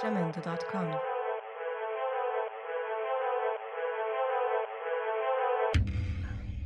jamendo.com. 0.00 0.90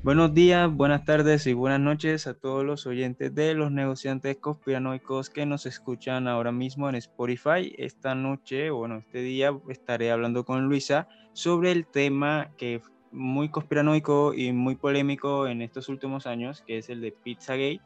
Buenos 0.03 0.35
días, 0.35 0.69
buenas 0.69 1.05
tardes 1.05 1.47
y 1.47 1.53
buenas 1.53 1.79
noches 1.79 2.27
a 2.27 2.35
todos 2.35 2.65
los 2.65 2.87
oyentes 2.87 3.33
de 3.37 3.55
los 3.55 3.71
negociantes 3.71 4.37
conspiranoicos 4.39 5.31
que 5.31 5.47
nos 5.47 5.65
escuchan 5.65 6.27
ahora 6.27 6.51
mismo 6.51 6.89
en 6.89 6.97
Spotify. 6.97 7.73
Esta 7.79 8.17
noche, 8.17 8.71
bueno, 8.71 8.97
este 8.97 9.23
día 9.23 9.57
estaré 9.69 10.11
hablando 10.11 10.45
con 10.45 10.65
Luisa 10.65 11.07
sobre 11.35 11.71
el 11.71 11.87
tema 11.87 12.51
que 12.57 12.75
es 12.77 12.83
muy 13.13 13.49
conspiranoico 13.49 14.35
y 14.35 14.53
muy 14.53 14.75
polémico 14.75 15.47
en 15.47 15.63
estos 15.63 15.89
últimos 15.89 16.27
años, 16.27 16.65
que 16.67 16.79
es 16.79 16.89
el 16.89 17.01
de 17.01 17.13
Pizzagate, 17.13 17.81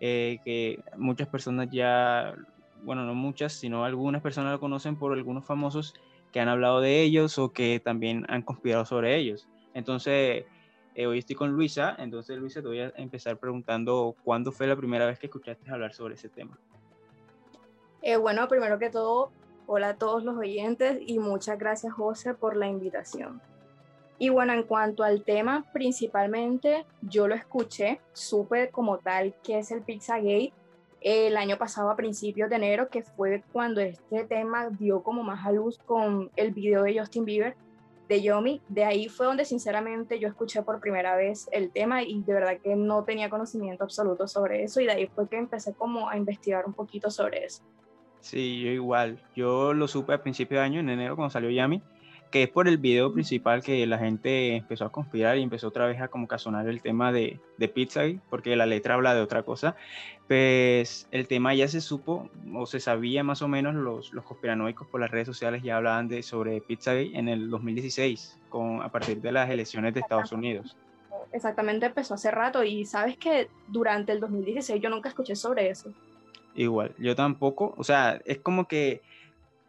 eh, 0.00 0.38
que 0.44 0.82
muchas 0.96 1.28
personas 1.28 1.68
ya, 1.70 2.34
bueno, 2.84 3.04
no 3.04 3.14
muchas, 3.14 3.52
sino 3.54 3.84
algunas 3.84 4.22
personas 4.22 4.52
lo 4.52 4.60
conocen 4.60 4.96
por 4.96 5.12
algunos 5.12 5.44
famosos 5.44 5.94
que 6.32 6.40
han 6.40 6.48
hablado 6.48 6.80
de 6.80 7.02
ellos 7.02 7.38
o 7.38 7.52
que 7.52 7.80
también 7.80 8.24
han 8.28 8.42
conspirado 8.42 8.84
sobre 8.84 9.16
ellos. 9.16 9.48
Entonces, 9.72 10.44
eh, 10.94 11.06
hoy 11.06 11.18
estoy 11.18 11.36
con 11.36 11.50
Luisa, 11.50 11.96
entonces 11.98 12.38
Luisa 12.38 12.60
te 12.60 12.68
voy 12.68 12.80
a 12.80 12.92
empezar 12.96 13.36
preguntando 13.38 14.14
cuándo 14.22 14.52
fue 14.52 14.66
la 14.66 14.76
primera 14.76 15.06
vez 15.06 15.18
que 15.18 15.26
escuchaste 15.26 15.70
hablar 15.70 15.92
sobre 15.94 16.14
ese 16.14 16.28
tema. 16.28 16.58
Eh, 18.02 18.16
bueno, 18.16 18.46
primero 18.48 18.78
que 18.78 18.90
todo, 18.90 19.30
hola 19.66 19.90
a 19.90 19.96
todos 19.96 20.22
los 20.22 20.36
oyentes 20.36 20.98
y 21.06 21.18
muchas 21.18 21.58
gracias 21.58 21.92
José 21.94 22.34
por 22.34 22.56
la 22.56 22.68
invitación. 22.68 23.40
Y 24.18 24.28
bueno, 24.28 24.52
en 24.52 24.62
cuanto 24.62 25.02
al 25.02 25.22
tema, 25.22 25.64
principalmente 25.72 26.86
yo 27.02 27.26
lo 27.26 27.34
escuché, 27.34 28.00
supe 28.12 28.70
como 28.70 28.98
tal 28.98 29.34
que 29.42 29.58
es 29.58 29.72
el 29.72 29.82
Pizzagate 29.82 30.52
el 31.04 31.36
año 31.36 31.58
pasado 31.58 31.90
a 31.90 31.96
principios 31.96 32.48
de 32.48 32.56
enero, 32.56 32.88
que 32.88 33.02
fue 33.02 33.44
cuando 33.52 33.82
este 33.82 34.24
tema 34.24 34.70
dio 34.70 35.02
como 35.02 35.22
más 35.22 35.44
a 35.46 35.52
luz 35.52 35.78
con 35.78 36.30
el 36.34 36.50
video 36.52 36.82
de 36.82 36.98
Justin 36.98 37.26
Bieber 37.26 37.56
de 38.08 38.22
Yomi. 38.22 38.62
De 38.68 38.84
ahí 38.84 39.08
fue 39.10 39.26
donde 39.26 39.44
sinceramente 39.44 40.18
yo 40.18 40.28
escuché 40.28 40.62
por 40.62 40.80
primera 40.80 41.14
vez 41.14 41.46
el 41.52 41.70
tema 41.70 42.02
y 42.02 42.22
de 42.22 42.32
verdad 42.32 42.58
que 42.58 42.74
no 42.74 43.04
tenía 43.04 43.28
conocimiento 43.28 43.84
absoluto 43.84 44.26
sobre 44.26 44.62
eso 44.62 44.80
y 44.80 44.86
de 44.86 44.92
ahí 44.92 45.06
fue 45.06 45.28
que 45.28 45.36
empecé 45.36 45.74
como 45.74 46.08
a 46.08 46.16
investigar 46.16 46.64
un 46.66 46.72
poquito 46.72 47.10
sobre 47.10 47.44
eso. 47.44 47.62
Sí, 48.20 48.62
yo 48.62 48.70
igual. 48.70 49.20
Yo 49.36 49.74
lo 49.74 49.86
supe 49.86 50.14
a 50.14 50.22
principio 50.22 50.58
de 50.58 50.64
año, 50.64 50.80
en 50.80 50.88
enero, 50.88 51.16
cuando 51.16 51.30
salió 51.30 51.50
Yami, 51.50 51.82
que 52.30 52.44
es 52.44 52.48
por 52.48 52.66
el 52.66 52.78
video 52.78 53.12
principal 53.12 53.62
que 53.62 53.86
la 53.86 53.98
gente 53.98 54.56
empezó 54.56 54.84
a 54.84 54.92
conspirar 54.92 55.38
y 55.38 55.42
empezó 55.42 55.68
otra 55.68 55.86
vez 55.86 56.00
a 56.00 56.08
como 56.08 56.26
casonar 56.26 56.68
el 56.68 56.82
tema 56.82 57.12
de, 57.12 57.38
de 57.58 57.68
Pizza, 57.68 58.02
porque 58.28 58.56
la 58.56 58.66
letra 58.66 58.94
habla 58.94 59.14
de 59.14 59.20
otra 59.20 59.42
cosa. 59.42 59.76
Pues 60.26 61.06
el 61.10 61.28
tema 61.28 61.54
ya 61.54 61.68
se 61.68 61.80
supo 61.80 62.30
o 62.54 62.66
se 62.66 62.80
sabía 62.80 63.22
más 63.22 63.42
o 63.42 63.48
menos, 63.48 63.74
los, 63.74 64.12
los 64.12 64.24
conspiranoicos 64.24 64.88
por 64.88 65.00
las 65.00 65.10
redes 65.10 65.26
sociales 65.26 65.62
ya 65.62 65.76
hablaban 65.76 66.08
de, 66.08 66.22
sobre 66.22 66.60
Pizzagate 66.60 67.16
en 67.16 67.28
el 67.28 67.50
2016, 67.50 68.38
con, 68.48 68.82
a 68.82 68.90
partir 68.90 69.20
de 69.20 69.32
las 69.32 69.50
elecciones 69.50 69.94
de 69.94 70.00
Estados 70.00 70.32
Unidos. 70.32 70.76
Exactamente, 71.32 71.86
empezó 71.86 72.14
hace 72.14 72.30
rato 72.30 72.62
y 72.62 72.86
sabes 72.86 73.16
que 73.16 73.48
durante 73.68 74.12
el 74.12 74.20
2016 74.20 74.80
yo 74.80 74.88
nunca 74.88 75.08
escuché 75.08 75.34
sobre 75.36 75.68
eso. 75.68 75.92
Igual, 76.54 76.94
yo 76.98 77.16
tampoco, 77.16 77.74
o 77.76 77.84
sea, 77.84 78.20
es 78.24 78.38
como 78.38 78.68
que 78.68 79.02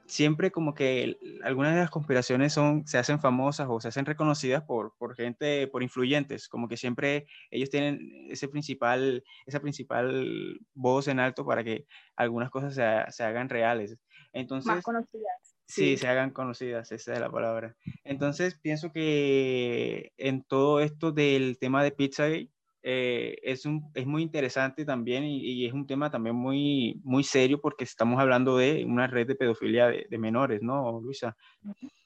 siempre 0.07 0.51
como 0.51 0.73
que 0.73 1.17
algunas 1.43 1.73
de 1.73 1.81
las 1.81 1.89
conspiraciones 1.89 2.53
son, 2.53 2.85
se 2.87 2.97
hacen 2.97 3.19
famosas 3.19 3.67
o 3.69 3.79
se 3.79 3.87
hacen 3.87 4.05
reconocidas 4.05 4.63
por, 4.63 4.93
por 4.97 5.15
gente, 5.15 5.67
por 5.67 5.83
influyentes, 5.83 6.47
como 6.47 6.67
que 6.67 6.77
siempre 6.77 7.27
ellos 7.49 7.69
tienen 7.69 8.27
ese 8.29 8.47
principal, 8.47 9.23
esa 9.45 9.59
principal 9.59 10.59
voz 10.73 11.07
en 11.07 11.19
alto 11.19 11.45
para 11.45 11.63
que 11.63 11.85
algunas 12.15 12.49
cosas 12.49 12.75
se, 12.75 13.11
se 13.11 13.23
hagan 13.23 13.49
reales. 13.49 13.97
Entonces, 14.33 14.67
Más 14.67 14.83
conocidas. 14.83 15.55
Sí, 15.67 15.97
se 15.97 16.07
hagan 16.07 16.29
conocidas, 16.29 16.91
esa 16.91 17.13
es 17.13 17.19
la 17.19 17.31
palabra. 17.31 17.75
Entonces, 18.03 18.59
pienso 18.59 18.91
que 18.91 20.13
en 20.17 20.43
todo 20.43 20.79
esto 20.79 21.11
del 21.11 21.57
tema 21.57 21.83
de 21.83 21.91
Pizzagate, 21.91 22.51
eh, 22.87 23.39
es, 23.41 23.65
un, 23.65 23.89
es 23.95 24.05
muy 24.05 24.21
interesante 24.21 24.85
también 24.85 25.23
y, 25.23 25.39
y, 25.39 25.65
es 25.65 25.73
un 25.73 25.87
tema 25.87 26.11
también 26.11 26.35
muy, 26.35 27.01
muy 27.03 27.23
serio 27.23 27.59
porque 27.59 27.83
estamos 27.83 28.21
hablando 28.21 28.57
de 28.57 28.85
una 28.85 29.07
red 29.07 29.25
de 29.25 29.33
pedofilia 29.33 29.87
de, 29.87 30.05
de 30.07 30.17
menores, 30.19 30.61
¿no, 30.61 31.01
Luisa? 31.01 31.35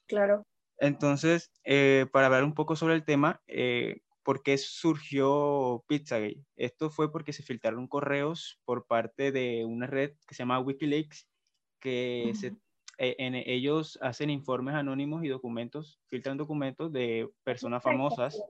Claro. 0.07 0.45
Entonces, 0.77 1.51
eh, 1.65 2.05
para 2.13 2.27
hablar 2.27 2.45
un 2.45 2.53
poco 2.53 2.77
sobre 2.77 2.93
el 2.93 3.03
tema, 3.03 3.41
eh, 3.47 3.99
¿por 4.23 4.41
qué 4.41 4.57
surgió 4.57 5.83
Pizzagate? 5.85 6.45
Esto 6.55 6.89
fue 6.89 7.11
porque 7.11 7.33
se 7.33 7.43
filtraron 7.43 7.85
correos 7.89 8.57
por 8.63 8.87
parte 8.87 9.33
de 9.33 9.65
una 9.65 9.85
red 9.85 10.13
que 10.25 10.33
se 10.33 10.43
llama 10.43 10.61
Wikileaks, 10.61 11.27
que 11.81 12.23
uh 12.27 12.29
-huh. 12.29 12.35
se, 12.35 12.55
en 12.97 13.35
ellos 13.35 13.99
hacen 14.01 14.29
informes 14.29 14.75
anónimos 14.75 15.25
y 15.25 15.27
documentos, 15.27 15.99
filtran 16.05 16.37
documentos 16.37 16.89
de 16.93 17.29
personas 17.43 17.83
famosas. 17.83 18.41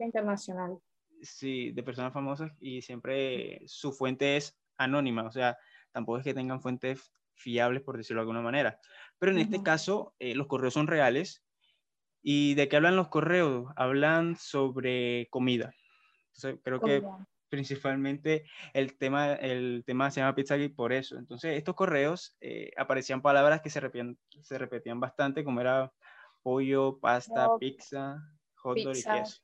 Internacional 0.00 0.80
sí, 1.22 1.72
de 1.72 1.82
personas 1.82 2.12
famosas 2.12 2.52
y 2.60 2.82
siempre 2.82 3.62
su 3.66 3.92
fuente 3.92 4.36
es 4.36 4.58
anónima, 4.76 5.24
o 5.24 5.32
sea, 5.32 5.56
tampoco 5.92 6.18
es 6.18 6.24
que 6.24 6.34
tengan 6.34 6.60
fuentes 6.60 7.12
fiables, 7.34 7.82
por 7.82 7.96
decirlo 7.96 8.20
de 8.20 8.22
alguna 8.22 8.42
manera. 8.42 8.78
Pero 9.18 9.32
en 9.32 9.38
uh 9.38 9.40
-huh. 9.40 9.44
este 9.44 9.62
caso, 9.62 10.14
eh, 10.18 10.34
los 10.34 10.46
correos 10.46 10.74
son 10.74 10.86
reales. 10.86 11.42
¿Y 12.22 12.54
de 12.54 12.68
qué 12.68 12.76
hablan 12.76 12.96
los 12.96 13.08
correos? 13.08 13.72
Hablan 13.76 14.36
sobre 14.36 15.28
comida. 15.30 15.72
Entonces, 16.34 16.60
creo 16.64 16.80
que 16.80 17.02
principalmente 17.48 18.44
el 18.72 18.98
tema, 18.98 19.34
el 19.34 19.84
tema 19.86 20.10
se 20.10 20.20
llama 20.20 20.34
Pizza 20.34 20.56
por 20.74 20.92
eso. 20.92 21.16
Entonces, 21.16 21.56
estos 21.56 21.74
correos 21.74 22.36
eh, 22.40 22.72
aparecían 22.76 23.22
palabras 23.22 23.60
que 23.62 23.70
se 23.70 23.80
repetían, 23.80 24.18
se 24.40 24.58
repetían 24.58 25.00
bastante, 25.00 25.44
como 25.44 25.60
era 25.60 25.92
pollo, 26.42 26.98
pasta, 26.98 27.46
no, 27.46 27.58
pizza, 27.58 28.18
hot 28.56 28.78
dog 28.78 28.96
y 28.96 29.02
queso. 29.02 29.40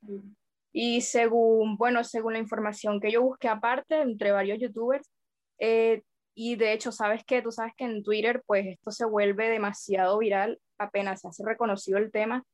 Y 0.72 1.02
según, 1.02 1.76
bueno, 1.76 2.02
según 2.02 2.32
la 2.32 2.38
información 2.38 3.00
que 3.00 3.12
yo 3.12 3.22
busqué 3.22 3.48
aparte, 3.48 4.00
entre 4.00 4.32
varios 4.32 4.58
youtubers, 4.58 5.08
eh, 5.58 6.02
y 6.34 6.56
de 6.56 6.72
hecho, 6.72 6.92
sabes 6.92 7.24
que 7.24 7.42
tú 7.42 7.50
sabes 7.50 7.74
que 7.76 7.84
en 7.84 8.02
Twitter, 8.02 8.42
pues 8.46 8.66
esto 8.66 8.90
se 8.90 9.04
vuelve 9.04 9.50
demasiado 9.50 10.18
viral 10.18 10.58
apenas 10.78 11.20
se 11.20 11.28
hace 11.28 11.44
reconocido 11.44 11.98
el 11.98 12.10
tema, 12.10 12.44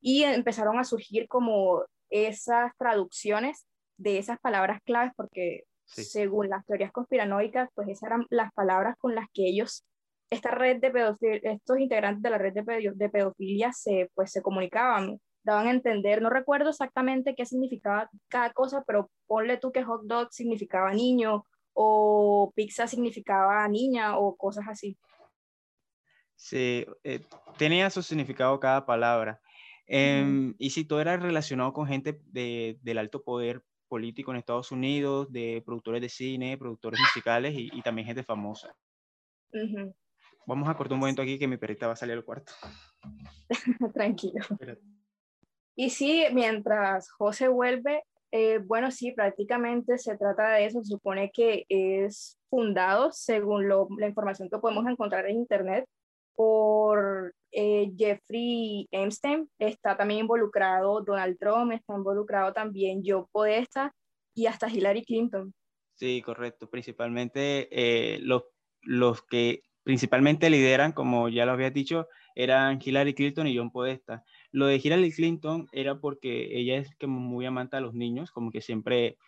y 0.00 0.22
empezaron 0.24 0.78
a 0.78 0.84
surgir 0.84 1.28
como 1.28 1.84
esas 2.10 2.72
traducciones 2.78 3.66
de 3.96 4.18
esas 4.18 4.38
palabras 4.40 4.80
claves, 4.84 5.12
porque 5.16 5.64
sí. 5.84 6.04
según 6.04 6.50
las 6.50 6.64
teorías 6.66 6.92
conspiranoicas, 6.92 7.70
pues 7.74 7.88
esas 7.88 8.08
eran 8.08 8.26
las 8.30 8.52
palabras 8.52 8.96
con 8.98 9.14
las 9.14 9.26
que 9.32 9.48
ellos, 9.48 9.84
esta 10.30 10.50
red 10.50 10.80
de 10.80 10.90
pedofilia, 10.90 11.52
estos 11.52 11.78
integrantes 11.78 12.22
de 12.22 12.30
la 12.30 12.38
red 12.38 12.52
de, 12.52 12.92
de 12.94 13.08
pedofilia 13.08 13.72
se, 13.72 14.10
pues, 14.14 14.30
se 14.30 14.42
comunicaban 14.42 15.20
daban 15.44 15.66
a 15.66 15.70
entender, 15.70 16.22
no 16.22 16.30
recuerdo 16.30 16.70
exactamente 16.70 17.34
qué 17.34 17.46
significaba 17.46 18.10
cada 18.28 18.52
cosa, 18.52 18.82
pero 18.86 19.10
ponle 19.26 19.58
tú 19.58 19.70
que 19.72 19.84
hot 19.84 20.02
dog 20.04 20.32
significaba 20.32 20.92
niño 20.92 21.46
o 21.74 22.52
pizza 22.54 22.86
significaba 22.86 23.66
niña 23.68 24.16
o 24.18 24.36
cosas 24.36 24.66
así. 24.68 24.96
Sí, 26.36 26.86
eh, 27.04 27.20
tenía 27.58 27.90
su 27.90 28.02
significado 28.02 28.58
cada 28.58 28.86
palabra. 28.86 29.40
Eh, 29.86 30.24
-huh. 30.26 30.54
Y 30.58 30.70
si 30.70 30.84
todo 30.84 31.00
era 31.00 31.16
relacionado 31.16 31.72
con 31.72 31.86
gente 31.86 32.20
de, 32.26 32.78
del 32.82 32.98
alto 32.98 33.22
poder 33.22 33.62
político 33.88 34.30
en 34.30 34.38
Estados 34.38 34.72
Unidos, 34.72 35.30
de 35.30 35.62
productores 35.64 36.00
de 36.00 36.08
cine, 36.08 36.56
productores 36.58 36.98
musicales 37.00 37.54
y, 37.54 37.70
y 37.72 37.82
también 37.82 38.06
gente 38.06 38.22
famosa. 38.22 38.74
Uh 39.52 39.58
-huh. 39.58 39.94
Vamos 40.46 40.68
a 40.68 40.74
cortar 40.74 40.94
un 40.94 41.00
momento 41.00 41.22
aquí 41.22 41.38
que 41.38 41.48
mi 41.48 41.56
perrita 41.56 41.86
va 41.86 41.94
a 41.94 41.96
salir 41.96 42.14
al 42.16 42.24
cuarto. 42.24 42.52
Tranquilo. 43.94 44.40
Espérate. 44.40 44.82
Y 45.76 45.90
sí, 45.90 46.24
mientras 46.32 47.10
José 47.10 47.48
vuelve, 47.48 48.02
eh, 48.30 48.58
bueno, 48.58 48.90
sí, 48.90 49.12
prácticamente 49.12 49.98
se 49.98 50.16
trata 50.16 50.50
de 50.50 50.66
eso. 50.66 50.82
Se 50.82 50.90
supone 50.90 51.30
que 51.32 51.66
es 51.68 52.38
fundado, 52.48 53.10
según 53.12 53.68
lo, 53.68 53.88
la 53.98 54.08
información 54.08 54.48
que 54.50 54.58
podemos 54.58 54.86
encontrar 54.86 55.26
en 55.26 55.36
Internet, 55.36 55.86
por 56.34 57.34
eh, 57.52 57.92
Jeffrey 57.96 58.88
Epstein. 58.90 59.48
Está 59.58 59.96
también 59.96 60.20
involucrado 60.20 61.00
Donald 61.02 61.38
Trump, 61.38 61.72
está 61.72 61.94
involucrado 61.94 62.52
también 62.52 63.02
Joe 63.04 63.24
Podesta 63.30 63.94
y 64.34 64.46
hasta 64.46 64.68
Hillary 64.68 65.04
Clinton. 65.04 65.54
Sí, 65.94 66.22
correcto. 66.22 66.68
Principalmente 66.68 67.68
eh, 67.70 68.18
los, 68.20 68.42
los 68.82 69.22
que 69.22 69.62
principalmente 69.84 70.50
lideran, 70.50 70.92
como 70.92 71.28
ya 71.28 71.46
lo 71.46 71.52
había 71.52 71.70
dicho, 71.70 72.08
eran 72.34 72.80
Hillary 72.82 73.14
Clinton 73.14 73.46
y 73.46 73.56
John 73.56 73.70
Podesta. 73.70 74.24
Lo 74.54 74.66
de 74.66 74.76
Hillary 74.76 75.10
Clinton 75.10 75.66
era 75.72 75.98
porque 75.98 76.56
ella 76.56 76.76
es 76.76 76.94
como 77.00 77.18
muy 77.18 77.44
amante 77.44 77.76
a 77.76 77.80
los 77.80 77.92
niños, 77.92 78.30
como 78.30 78.52
que 78.52 78.60
siempre 78.60 79.18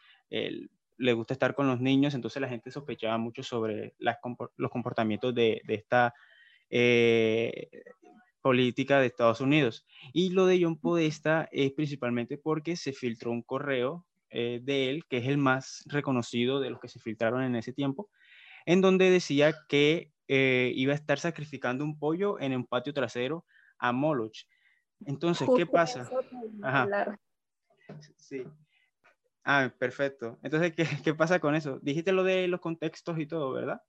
le 0.99 1.13
gusta 1.15 1.35
estar 1.35 1.55
con 1.57 1.67
los 1.67 1.81
niños, 1.81 2.15
entonces 2.15 2.41
la 2.41 2.49
gente 2.49 2.71
sospechaba 2.71 3.19
mucho 3.19 3.43
sobre 3.43 3.95
las, 3.99 4.19
los 4.57 4.71
comportamientos 4.71 5.35
de, 5.35 5.63
de 5.65 5.75
esta 5.75 6.15
eh, 6.71 7.69
política 8.41 9.01
de 9.01 9.07
Estados 9.07 9.41
Unidos. 9.41 9.85
Y 10.13 10.31
lo 10.31 10.47
de 10.47 10.63
John 10.63 10.79
Podesta 10.79 11.49
es 11.51 11.73
principalmente 11.73 12.39
porque 12.39 12.77
se 12.77 12.93
filtró 12.93 13.33
un 13.33 13.43
correo 13.43 14.07
eh, 14.31 14.61
de 14.63 14.91
él, 14.91 15.05
que 15.09 15.19
es 15.19 15.27
el 15.27 15.39
más 15.39 15.83
reconocido 15.87 16.61
de 16.61 16.71
los 16.71 16.81
que 16.81 16.89
se 16.89 17.01
filtraron 17.01 17.43
en 17.43 17.57
ese 17.57 17.73
tiempo, 17.73 18.09
en 18.65 18.81
donde 18.81 19.11
decía 19.11 19.55
que 19.69 20.13
eh, 20.29 20.73
iba 20.77 20.93
a 20.93 20.97
estar 20.97 21.19
sacrificando 21.19 21.85
un 21.85 21.99
pollo 21.99 22.39
en 22.41 22.55
un 22.55 22.67
patio 22.67 22.93
trasero 22.93 23.45
a 23.79 23.93
Moloch. 23.93 24.47
Entonces, 25.05 25.49
¿qué 25.55 25.67
pasa? 25.67 26.09
Ajá. 26.63 27.19
Sí. 28.17 28.45
Ah, 29.45 29.73
perfecto. 29.79 30.39
Entonces, 30.43 30.75
¿qué, 30.75 30.87
¿qué, 31.05 31.15
pasa 31.15 31.39
con 31.39 31.55
eso? 31.55 31.79
Dijiste 31.81 32.13
lo 32.13 32.25
de 32.25 32.49
los 32.49 32.61
contextos 32.61 33.19
y 33.19 33.27
todo, 33.27 33.53
¿verdad? 33.53 33.81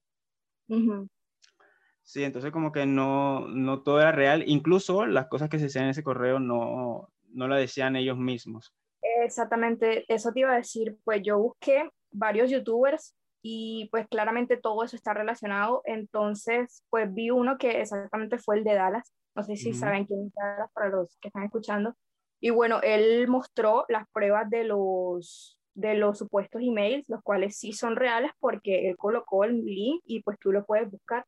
Sí, 2.02 2.24
entonces 2.24 2.52
como 2.52 2.72
que 2.72 2.86
no, 2.86 3.48
no 3.48 3.82
todo 3.82 4.00
era 4.00 4.12
real. 4.12 4.44
Incluso 4.46 5.06
las 5.06 5.26
cosas 5.28 5.48
que 5.48 5.58
se 5.58 5.64
decían 5.64 5.84
en 5.84 5.90
ese 5.90 6.04
correo 6.04 6.38
no, 6.38 7.10
no 7.28 7.48
la 7.48 7.56
decían 7.56 7.96
ellos 7.96 8.16
mismos. 8.16 8.72
Exactamente, 9.02 10.04
eso 10.12 10.32
te 10.32 10.40
iba 10.40 10.52
a 10.52 10.56
decir. 10.56 10.96
Pues 11.04 11.22
yo 11.22 11.38
busqué 11.38 11.90
varios 12.10 12.50
youtubers 12.50 13.14
y 13.42 13.88
pues 13.90 14.06
claramente 14.08 14.56
todo 14.56 14.84
eso 14.84 14.96
está 14.96 15.12
relacionado. 15.12 15.82
Entonces, 15.84 16.84
pues 16.90 17.12
vi 17.12 17.30
uno 17.30 17.58
que 17.58 17.80
exactamente 17.80 18.38
fue 18.38 18.58
el 18.58 18.64
de 18.64 18.74
Dallas. 18.74 19.12
No 19.38 19.44
sé 19.44 19.54
si 19.54 19.72
saben 19.72 20.04
quién 20.04 20.26
es 20.26 20.32
Dallas 20.34 20.68
para 20.72 20.88
los 20.88 21.16
que 21.20 21.28
están 21.28 21.44
escuchando. 21.44 21.94
Y 22.40 22.50
bueno, 22.50 22.80
él 22.82 23.28
mostró 23.28 23.84
las 23.88 24.08
pruebas 24.10 24.50
de 24.50 24.64
los, 24.64 25.60
de 25.74 25.94
los 25.94 26.18
supuestos 26.18 26.60
emails, 26.60 27.04
los 27.06 27.22
cuales 27.22 27.56
sí 27.56 27.72
son 27.72 27.94
reales 27.94 28.32
porque 28.40 28.88
él 28.88 28.96
colocó 28.96 29.44
el 29.44 29.64
link 29.64 30.02
y 30.04 30.24
pues 30.24 30.40
tú 30.40 30.50
lo 30.50 30.64
puedes 30.66 30.90
buscar. 30.90 31.24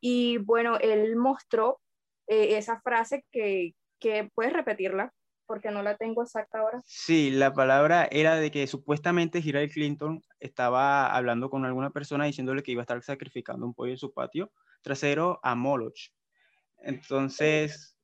Y 0.00 0.38
bueno, 0.38 0.78
él 0.78 1.14
mostró 1.16 1.78
eh, 2.26 2.56
esa 2.56 2.80
frase 2.80 3.22
que, 3.30 3.74
que 4.00 4.30
puedes 4.34 4.54
repetirla 4.54 5.12
porque 5.44 5.70
no 5.70 5.82
la 5.82 5.98
tengo 5.98 6.22
exacta 6.22 6.60
ahora. 6.60 6.80
Sí, 6.86 7.32
la 7.32 7.52
palabra 7.52 8.08
era 8.10 8.36
de 8.36 8.50
que 8.50 8.66
supuestamente 8.66 9.40
Hillary 9.40 9.68
Clinton 9.68 10.22
estaba 10.40 11.14
hablando 11.14 11.50
con 11.50 11.66
alguna 11.66 11.90
persona 11.90 12.24
diciéndole 12.24 12.62
que 12.62 12.72
iba 12.72 12.80
a 12.80 12.84
estar 12.84 13.02
sacrificando 13.02 13.66
un 13.66 13.74
pollo 13.74 13.90
en 13.90 13.98
su 13.98 14.10
patio 14.10 14.50
trasero 14.80 15.38
a 15.42 15.54
Moloch. 15.54 16.12
Entonces, 16.82 17.96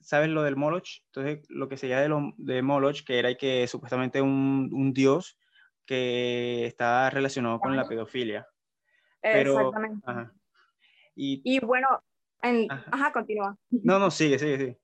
¿sabes 0.00 0.28
lo 0.28 0.42
del 0.42 0.56
Moloch? 0.56 1.02
Entonces, 1.06 1.44
lo 1.48 1.68
que 1.68 1.76
sería 1.76 2.00
de, 2.00 2.08
lo, 2.08 2.32
de 2.36 2.62
Moloch, 2.62 3.04
que 3.04 3.18
era 3.18 3.34
que 3.34 3.66
supuestamente 3.66 4.20
un, 4.20 4.70
un 4.72 4.92
dios 4.92 5.38
que 5.86 6.66
está 6.66 7.10
relacionado 7.10 7.60
con 7.60 7.76
la 7.76 7.86
pedofilia. 7.86 8.46
Exactamente. 9.22 10.32
Y, 11.14 11.60
bueno, 11.60 11.88
ajá. 12.68 13.12
continúa. 13.12 13.56
No, 13.70 13.98
no, 13.98 14.10
sigue, 14.10 14.38
sigue, 14.38 14.58
sigue. 14.58 14.78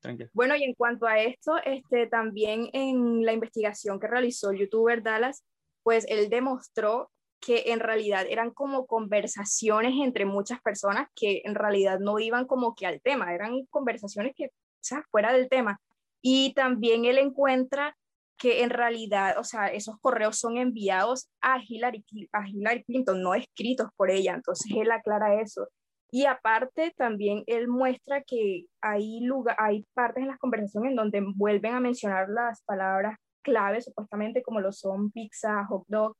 Tranquilo. 0.00 0.30
Bueno, 0.32 0.56
y 0.56 0.64
en 0.64 0.74
cuanto 0.74 1.06
a 1.06 1.18
esto, 1.18 1.56
este, 1.64 2.06
también 2.06 2.70
en 2.72 3.24
la 3.24 3.32
investigación 3.32 4.00
que 4.00 4.06
realizó 4.06 4.50
el 4.50 4.58
youtuber 4.58 5.02
Dallas, 5.02 5.44
pues 5.82 6.06
él 6.08 6.30
demostró 6.30 7.10
que 7.40 7.72
en 7.72 7.80
realidad 7.80 8.26
eran 8.28 8.50
como 8.50 8.86
conversaciones 8.86 9.94
entre 10.02 10.26
muchas 10.26 10.60
personas 10.60 11.08
que 11.14 11.42
en 11.44 11.54
realidad 11.54 11.98
no 11.98 12.18
iban 12.18 12.46
como 12.46 12.74
que 12.74 12.86
al 12.86 13.00
tema, 13.00 13.34
eran 13.34 13.64
conversaciones 13.70 14.34
que, 14.36 14.46
o 14.46 14.82
sea, 14.82 15.02
fuera 15.10 15.32
del 15.32 15.48
tema. 15.48 15.80
Y 16.22 16.52
también 16.54 17.06
él 17.06 17.18
encuentra 17.18 17.96
que 18.36 18.62
en 18.62 18.70
realidad, 18.70 19.38
o 19.38 19.44
sea, 19.44 19.68
esos 19.68 19.98
correos 20.00 20.38
son 20.38 20.56
enviados 20.58 21.30
a 21.40 21.58
Hillary, 21.62 22.04
a 22.32 22.48
Hillary 22.48 22.84
Clinton, 22.84 23.22
no 23.22 23.34
escritos 23.34 23.88
por 23.96 24.10
ella. 24.10 24.34
Entonces 24.34 24.72
él 24.74 24.90
aclara 24.90 25.40
eso. 25.40 25.68
Y 26.10 26.24
aparte, 26.24 26.92
también 26.96 27.44
él 27.46 27.68
muestra 27.68 28.22
que 28.22 28.64
hay, 28.80 29.20
lugar, 29.20 29.56
hay 29.58 29.86
partes 29.94 30.22
en 30.22 30.28
las 30.28 30.38
conversaciones 30.38 30.90
en 30.90 30.96
donde 30.96 31.22
vuelven 31.36 31.74
a 31.74 31.80
mencionar 31.80 32.28
las 32.28 32.62
palabras 32.64 33.16
clave, 33.42 33.80
supuestamente, 33.80 34.42
como 34.42 34.60
lo 34.60 34.72
son 34.72 35.10
pizza, 35.10 35.64
hot 35.66 35.84
dog, 35.86 36.16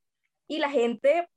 y 0.51 0.59
la 0.59 0.69
gente, 0.69 1.29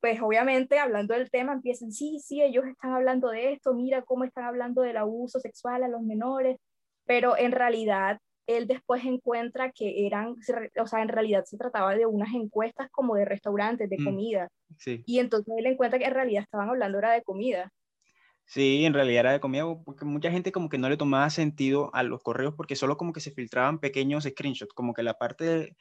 pues 0.00 0.20
obviamente 0.20 0.80
hablando 0.80 1.14
del 1.14 1.30
tema, 1.30 1.52
empiezan, 1.52 1.92
sí, 1.92 2.18
sí, 2.18 2.42
ellos 2.42 2.64
están 2.66 2.92
hablando 2.92 3.28
de 3.28 3.52
esto, 3.52 3.72
mira 3.72 4.02
cómo 4.02 4.24
están 4.24 4.44
hablando 4.44 4.82
del 4.82 4.96
abuso 4.96 5.38
sexual 5.38 5.84
a 5.84 5.88
los 5.88 6.02
menores, 6.02 6.58
pero 7.06 7.38
en 7.38 7.52
realidad 7.52 8.18
él 8.48 8.66
después 8.66 9.04
encuentra 9.04 9.70
que 9.70 10.08
eran, 10.08 10.34
o 10.76 10.86
sea, 10.88 11.02
en 11.02 11.08
realidad 11.08 11.44
se 11.44 11.56
trataba 11.56 11.94
de 11.94 12.04
unas 12.04 12.34
encuestas 12.34 12.90
como 12.90 13.14
de 13.14 13.26
restaurantes, 13.26 13.88
de 13.88 13.98
mm, 14.00 14.04
comida. 14.04 14.48
Sí. 14.76 15.04
Y 15.06 15.20
entonces 15.20 15.54
él 15.56 15.66
encuentra 15.66 16.00
que 16.00 16.06
en 16.06 16.14
realidad 16.14 16.42
estaban 16.42 16.68
hablando 16.68 16.98
era 16.98 17.12
de 17.12 17.22
comida. 17.22 17.70
Sí, 18.44 18.84
en 18.84 18.92
realidad 18.92 19.20
era 19.20 19.32
de 19.34 19.40
comida, 19.40 19.64
porque 19.84 20.04
mucha 20.04 20.32
gente 20.32 20.50
como 20.50 20.68
que 20.68 20.78
no 20.78 20.88
le 20.88 20.96
tomaba 20.96 21.30
sentido 21.30 21.94
a 21.94 22.02
los 22.02 22.20
correos 22.24 22.54
porque 22.56 22.74
solo 22.74 22.96
como 22.96 23.12
que 23.12 23.20
se 23.20 23.30
filtraban 23.30 23.78
pequeños 23.78 24.24
screenshots, 24.24 24.74
como 24.74 24.94
que 24.94 25.04
la 25.04 25.14
parte 25.14 25.76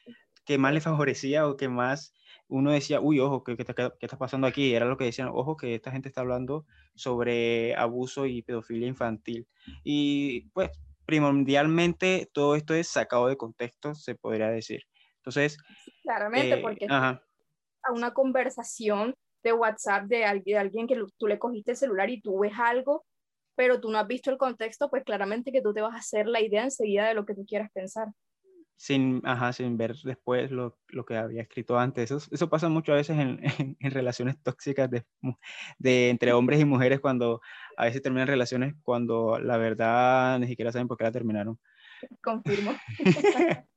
que 0.45 0.59
más 0.59 0.73
le 0.73 0.81
favorecía 0.81 1.47
o 1.47 1.57
que 1.57 1.69
más 1.69 2.13
uno 2.51 2.71
decía, 2.71 2.99
uy, 2.99 3.19
ojo, 3.21 3.45
¿qué, 3.45 3.55
qué, 3.55 3.63
está 4.01 4.17
pasando 4.17 4.45
aquí? 4.45 4.75
Era 4.75 4.85
lo 4.85 4.97
que 4.97 5.05
decían, 5.05 5.29
ojo, 5.31 5.55
que 5.55 5.73
esta 5.73 5.89
gente 5.89 6.09
está 6.09 6.19
hablando 6.19 6.65
sobre 6.95 7.73
abuso 7.75 8.25
y 8.25 8.41
pedofilia 8.41 8.89
infantil. 8.89 9.47
Y 9.85 10.49
pues, 10.49 10.69
primordialmente, 11.05 12.29
todo 12.33 12.57
esto 12.57 12.73
es 12.73 12.89
sacado 12.89 13.27
de 13.27 13.37
contexto, 13.37 13.95
se 13.95 14.15
podría 14.15 14.49
decir. 14.49 14.83
Entonces... 15.17 15.57
Claramente, 16.03 16.55
eh, 16.55 16.61
porque 16.61 16.87
a 16.89 17.21
una 17.93 18.13
conversación 18.13 19.15
de 19.43 19.53
WhatsApp 19.53 20.05
de 20.07 20.25
alguien 20.25 20.87
que 20.87 21.01
tú 21.17 21.27
le 21.27 21.39
cogiste 21.39 21.71
el 21.71 21.77
celular 21.77 22.09
y 22.09 22.21
tú 22.21 22.39
ves 22.39 22.53
algo, 22.59 23.05
pero 23.55 23.79
tú 23.79 23.89
no 23.89 23.97
has 23.97 24.07
visto 24.07 24.29
el 24.29 24.37
contexto, 24.37 24.89
pues 24.89 25.05
claramente 25.05 25.53
que 25.53 25.61
tú 25.61 25.73
te 25.73 25.81
vas 25.81 25.93
a 25.93 25.99
hacer 25.99 26.27
la 26.27 26.41
idea 26.41 26.63
enseguida 26.63 27.07
de 27.07 27.13
lo 27.13 27.25
que 27.25 27.33
tú 27.33 27.45
quieras 27.45 27.71
pensar 27.71 28.09
sin, 28.81 29.21
ajá, 29.25 29.53
sin 29.53 29.77
ver 29.77 29.95
después 30.03 30.49
lo, 30.49 30.75
lo, 30.87 31.05
que 31.05 31.15
había 31.15 31.43
escrito 31.43 31.77
antes. 31.77 32.09
Eso, 32.09 32.27
eso 32.31 32.49
pasa 32.49 32.67
muchas 32.67 32.95
veces 32.95 33.17
en, 33.19 33.39
en, 33.79 33.91
relaciones 33.91 34.41
tóxicas 34.41 34.89
de, 34.89 35.05
de, 35.77 36.09
entre 36.09 36.33
hombres 36.33 36.59
y 36.59 36.65
mujeres 36.65 36.99
cuando 36.99 37.41
a 37.77 37.85
veces 37.85 38.01
terminan 38.01 38.27
relaciones 38.27 38.73
cuando 38.81 39.37
la 39.39 39.57
verdad 39.57 40.39
ni 40.39 40.47
siquiera 40.47 40.71
saben 40.71 40.87
por 40.87 40.97
qué 40.97 41.03
la 41.03 41.11
terminaron. 41.11 41.59
Confirmo. 42.23 42.73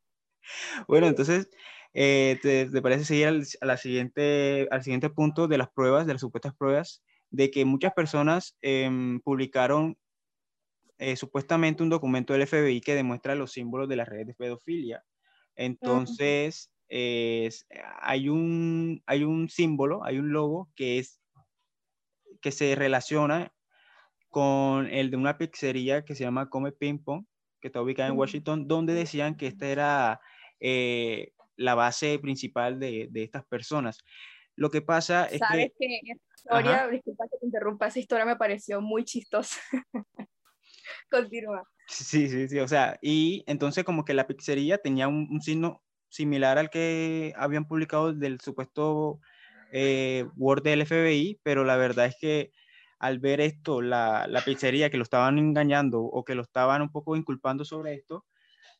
bueno, 0.89 1.06
entonces, 1.06 1.51
eh, 1.93 2.39
¿te, 2.41 2.71
¿te, 2.71 2.81
parece 2.81 3.05
seguir 3.05 3.27
al, 3.27 3.45
a 3.61 3.67
la 3.67 3.77
siguiente, 3.77 4.69
al 4.71 4.83
siguiente 4.83 5.11
punto 5.11 5.49
de 5.49 5.59
las 5.59 5.69
pruebas, 5.69 6.06
de 6.06 6.15
las 6.15 6.23
supuestas 6.23 6.55
pruebas, 6.55 7.03
de 7.29 7.51
que 7.51 7.67
muchas 7.67 7.93
personas 7.93 8.56
eh, 8.62 9.19
publicaron 9.23 9.99
eh, 10.99 11.17
supuestamente 11.17 11.82
un 11.82 11.91
documento 11.91 12.32
del 12.32 12.46
FBI 12.46 12.81
que 12.81 12.94
demuestra 12.94 13.35
los 13.35 13.52
símbolos 13.52 13.88
de 13.88 13.96
las 13.96 14.08
redes 14.08 14.26
de 14.29 14.35
pedofilia. 14.35 15.05
Entonces, 15.56 16.73
hay, 18.00 18.29
un, 18.29 19.02
hay 19.06 19.25
un 19.25 19.49
símbolo, 19.49 20.05
hay 20.05 20.19
un 20.19 20.32
logo 20.32 20.70
que, 20.75 20.99
es, 20.99 21.20
que 22.41 22.53
se 22.53 22.74
relaciona 22.74 23.53
con 24.34 24.89
el 24.89 25.13
de 25.13 25.17
una 25.17 25.39
pizzería 25.39 26.05
que 26.05 26.17
se 26.17 26.24
llama 26.24 26.51
Come 26.51 26.72
Ping 26.72 26.98
Pong, 26.98 27.24
que 27.60 27.69
está 27.69 27.81
ubicada 27.81 28.08
en 28.08 28.19
Washington, 28.19 28.67
donde 28.67 28.93
decían 28.93 29.36
que 29.36 29.46
esta 29.46 29.69
era 29.69 30.20
eh, 30.58 31.32
la 31.56 31.77
base 31.77 32.19
principal 32.19 32.81
de, 32.81 33.06
de, 33.13 33.22
estas 33.22 33.44
personas. 33.46 34.05
Lo 34.56 34.70
que 34.70 34.82
pasa 34.82 35.27
es 35.27 35.39
¿Sabes 35.39 35.70
que... 35.79 36.01
historia, 36.36 36.89
disculpa 36.89 37.27
que 37.31 37.39
te 37.39 37.46
interrumpa, 37.46 37.86
esa 37.86 38.01
historia 38.01 38.27
me 38.27 38.34
pareció 38.34 38.81
muy 38.81 39.05
chistosa. 39.05 39.60
Continúa. 41.10 41.69
Sí, 41.86 42.29
sí, 42.29 42.48
sí, 42.48 42.58
o 42.60 42.69
sea, 42.69 42.98
y 43.03 43.44
entonces 43.46 43.84
como 43.84 44.05
que 44.05 44.15
la 44.15 44.27
pizzería 44.27 44.79
tenía 44.79 45.08
un, 45.08 45.41
signo 45.43 45.82
similar 46.08 46.58
al 46.58 46.70
que 46.70 47.34
habían 47.36 47.67
publicado 47.67 48.13
del 48.13 48.41
supuesto 48.41 49.20
eh, 49.72 50.27
Word 50.36 50.63
del 50.63 50.86
FBI, 50.86 51.41
pero 51.43 51.65
la 51.65 51.77
verdad 51.77 52.06
es 52.06 52.17
que 52.19 52.53
al 52.98 53.19
ver 53.19 53.41
esto, 53.41 53.82
la, 53.82 54.27
la, 54.29 54.41
pizzería 54.41 54.89
que 54.89 54.96
lo 54.96 55.03
estaban 55.03 55.39
engañando 55.39 56.01
o 56.01 56.24
que 56.24 56.34
lo 56.34 56.43
estaban 56.43 56.81
un 56.81 56.91
poco 56.91 57.17
inculpando 57.17 57.65
sobre 57.65 57.94
esto, 57.94 58.24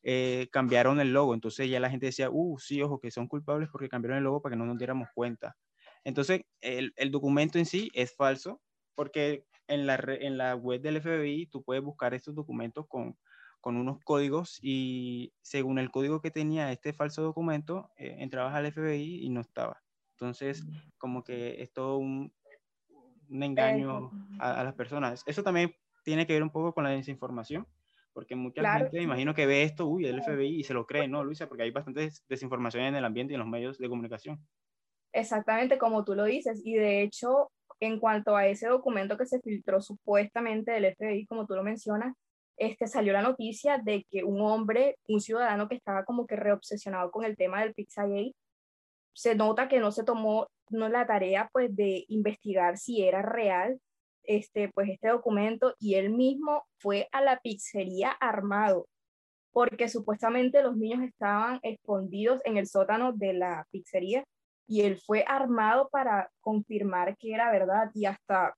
eh, 0.03 0.49
cambiaron 0.53 1.01
el 1.01 1.13
logo. 1.13 1.35
Entonces 1.35 1.69
ya 1.69 1.81
la 1.81 1.91
gente 1.91 2.07
decía, 2.07 2.31
uh, 2.31 2.59
sí, 2.59 2.81
ojo, 2.83 3.01
que 3.01 3.11
son 3.11 3.27
culpables 3.27 3.69
porque 3.71 3.89
cambiaron 3.89 4.19
el 4.19 4.25
logo 4.25 4.43
para 4.43 4.55
que 4.55 4.59
no 4.59 4.67
nos 4.67 4.79
diéramos 4.79 5.09
cuenta. 5.15 5.57
Entonces, 6.05 6.43
el, 6.61 6.93
el 6.97 7.11
documento 7.11 7.59
en 7.59 7.67
sí 7.67 7.91
es 7.95 8.15
falso 8.15 8.61
porque 8.95 9.47
en 9.69 9.87
la, 9.87 9.95
en 10.07 10.39
la 10.39 10.55
web 10.57 10.81
del 10.81 11.01
FBI 11.01 11.47
tú 11.47 11.63
puedes 11.63 11.83
buscar 11.83 12.15
estos 12.15 12.35
documentos 12.35 12.87
con, 12.89 13.17
con 13.61 13.77
unos 13.77 13.99
códigos 14.05 14.59
y 14.63 15.33
según 15.41 15.79
el 15.79 15.91
código 15.91 16.21
que 16.21 16.31
tenía 16.31 16.71
este 16.71 16.93
falso 16.93 17.23
documento, 17.23 17.91
eh, 17.97 18.17
entrabas 18.19 18.55
al 18.55 18.71
FBI 18.71 19.25
y 19.25 19.31
no 19.31 19.41
estaba. 19.41 19.83
Entonces, 20.13 20.65
mm. 20.65 20.77
como 20.99 21.25
que 21.25 21.63
es 21.63 21.73
todo 21.73 21.97
un, 21.97 22.33
un 23.31 23.43
engaño 23.43 24.11
a, 24.39 24.65
las 24.65 24.75
personas. 24.75 25.23
Eso 25.27 25.43
también 25.43 25.75
tiene 26.05 26.27
que 26.27 26.35
ver 26.35 26.43
un 26.43 26.51
poco 26.51 26.75
con 26.75 26.85
la 26.85 26.91
desinformación, 26.91 27.67
porque 28.13 28.37
mucha 28.37 28.79
gente, 28.79 28.99
me 28.99 29.05
imagino 29.05 29.35
que 29.35 29.47
ve 29.47 29.63
esto, 29.63 29.87
uy, 29.87 30.05
el 30.05 30.23
FBI, 30.23 30.61
y 30.61 30.65
se 30.65 30.75
lo 30.75 30.87
cree, 30.87 31.09
¿no, 31.09 31.25
Luisa? 31.25 31.49
Porque 31.49 31.63
hay 31.63 31.71
bastante 31.71 32.11
desinformación 32.29 32.85
en 32.85 32.97
el 32.97 33.05
ambiente 33.05 33.33
y 33.33 33.37
en 33.37 33.41
los 33.41 33.49
medios 33.49 33.79
de 33.79 33.89
comunicación. 33.89 34.47
Exactamente 35.13 35.79
como 35.79 36.05
tú 36.05 36.15
lo 36.15 36.25
dices, 36.25 36.61
y 36.65 36.75
de 36.75 37.03
hecho, 37.03 37.51
en 37.81 37.99
cuanto 38.01 38.37
a 38.37 38.47
ese 38.47 38.69
documento 38.69 39.17
que 39.17 39.27
se 39.27 39.41
filtró 39.41 39.81
supuestamente 39.81 40.73
del 40.73 40.95
FBI, 40.95 41.27
como 41.27 41.47
tú 41.47 41.55
lo 41.55 41.63
mencionas, 41.63 42.15
este, 42.57 42.87
salió 42.87 43.13
la 43.13 43.23
noticia 43.23 43.79
de 43.79 44.07
que 44.11 44.25
un 44.25 44.41
hombre, 44.41 44.97
un 45.09 45.21
ciudadano 45.21 45.69
que 45.69 45.75
estaba 45.75 46.05
como 46.05 46.27
que 46.27 46.37
reobsesionado 46.37 47.11
con 47.11 47.25
el 47.25 47.37
tema 47.37 47.61
del 47.63 47.75
Pizzagate, 47.75 48.35
se 49.13 49.35
nota 49.35 49.69
que 49.69 49.81
no 49.81 49.93
se 49.93 50.05
tomó 50.05 50.49
no 50.71 50.89
la 50.89 51.07
tarea 51.07 51.49
pues 51.53 51.75
de 51.75 52.05
investigar 52.09 52.79
si 52.79 53.03
era 53.03 53.23
real 53.23 53.81
este, 54.25 54.71
pues 54.71 54.89
este 54.89 55.09
documento 55.09 55.75
y 55.79 55.95
él 55.95 56.11
mismo 56.11 56.65
fue 56.79 57.09
a 57.13 57.21
la 57.21 57.39
pizzería 57.41 58.11
armado 58.11 58.87
porque 59.53 59.89
supuestamente 59.89 60.63
los 60.63 60.77
niños 60.77 61.03
estaban 61.03 61.61
escondidos 61.63 62.41
en 62.45 62.57
el 62.57 62.67
sótano 62.67 63.13
de 63.13 63.35
la 63.35 63.67
pizzería 63.71 64.25
y 64.67 64.83
él 64.83 64.99
fue 65.05 65.25
armado 65.27 65.89
para 65.91 66.31
confirmar 66.41 67.17
que 67.19 67.33
era 67.33 67.51
verdad 67.51 67.91
y 67.95 68.07
hasta 68.07 68.55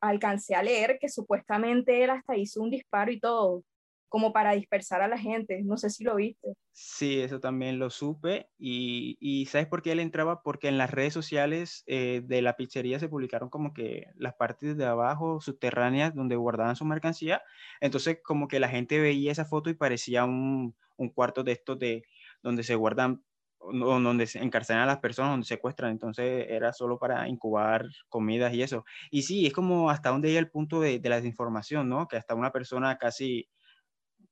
alcancé 0.00 0.54
a 0.54 0.62
leer 0.62 0.98
que 1.00 1.08
supuestamente 1.08 2.04
él 2.04 2.10
hasta 2.10 2.36
hizo 2.36 2.62
un 2.62 2.70
disparo 2.70 3.10
y 3.10 3.20
todo 3.20 3.62
como 4.08 4.32
para 4.32 4.52
dispersar 4.52 5.02
a 5.02 5.08
la 5.08 5.18
gente. 5.18 5.62
No 5.62 5.76
sé 5.76 5.90
si 5.90 6.04
lo 6.04 6.16
viste. 6.16 6.54
Sí, 6.72 7.20
eso 7.20 7.40
también 7.40 7.78
lo 7.78 7.90
supe. 7.90 8.48
Y, 8.56 9.16
y 9.20 9.46
¿sabes 9.46 9.66
por 9.66 9.82
qué 9.82 9.92
él 9.92 10.00
entraba? 10.00 10.42
Porque 10.42 10.68
en 10.68 10.78
las 10.78 10.90
redes 10.90 11.12
sociales 11.12 11.82
eh, 11.86 12.22
de 12.24 12.40
la 12.40 12.56
pizzería 12.56 12.98
se 12.98 13.08
publicaron 13.08 13.50
como 13.50 13.74
que 13.74 14.06
las 14.14 14.34
partes 14.34 14.76
de 14.76 14.84
abajo, 14.84 15.40
subterráneas, 15.40 16.14
donde 16.14 16.36
guardaban 16.36 16.76
su 16.76 16.84
mercancía. 16.84 17.42
Entonces, 17.80 18.18
como 18.22 18.48
que 18.48 18.60
la 18.60 18.68
gente 18.68 19.00
veía 19.00 19.32
esa 19.32 19.44
foto 19.44 19.70
y 19.70 19.74
parecía 19.74 20.24
un, 20.24 20.76
un 20.96 21.08
cuarto 21.10 21.42
de 21.42 21.52
estos 21.52 21.78
de 21.78 22.04
donde 22.42 22.62
se 22.62 22.74
guardan 22.76 23.22
donde 23.60 24.26
se 24.26 24.38
encarcelan 24.38 24.82
a 24.82 24.86
las 24.86 24.98
personas, 24.98 25.32
donde 25.32 25.46
secuestran, 25.46 25.90
entonces 25.90 26.46
era 26.48 26.72
solo 26.72 26.98
para 26.98 27.28
incubar 27.28 27.86
comidas 28.08 28.54
y 28.54 28.62
eso. 28.62 28.84
Y 29.10 29.22
sí, 29.22 29.46
es 29.46 29.52
como 29.52 29.90
hasta 29.90 30.10
donde 30.10 30.28
llega 30.28 30.40
el 30.40 30.50
punto 30.50 30.80
de, 30.80 30.98
de 30.98 31.08
la 31.08 31.16
desinformación, 31.16 31.88
¿no? 31.88 32.06
Que 32.06 32.16
hasta 32.16 32.34
una 32.34 32.52
persona 32.52 32.96
casi 32.98 33.48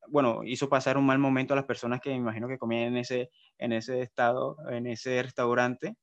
bueno, 0.08 0.42
hizo 0.44 0.68
pasar 0.68 0.98
un 0.98 1.06
mal 1.06 1.18
momento 1.18 1.54
a 1.54 1.56
las 1.56 1.66
personas 1.66 2.00
que 2.00 2.10
me 2.10 2.16
imagino 2.16 2.48
que 2.48 2.58
comían 2.58 2.84
en 2.84 2.96
ese, 2.98 3.30
en 3.58 3.72
ese 3.72 4.00
estado, 4.02 4.56
en 4.70 4.86
ese 4.86 5.22
restaurante. 5.22 5.96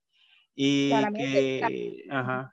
Y 0.55 0.89
que, 1.13 2.05
ajá. 2.09 2.51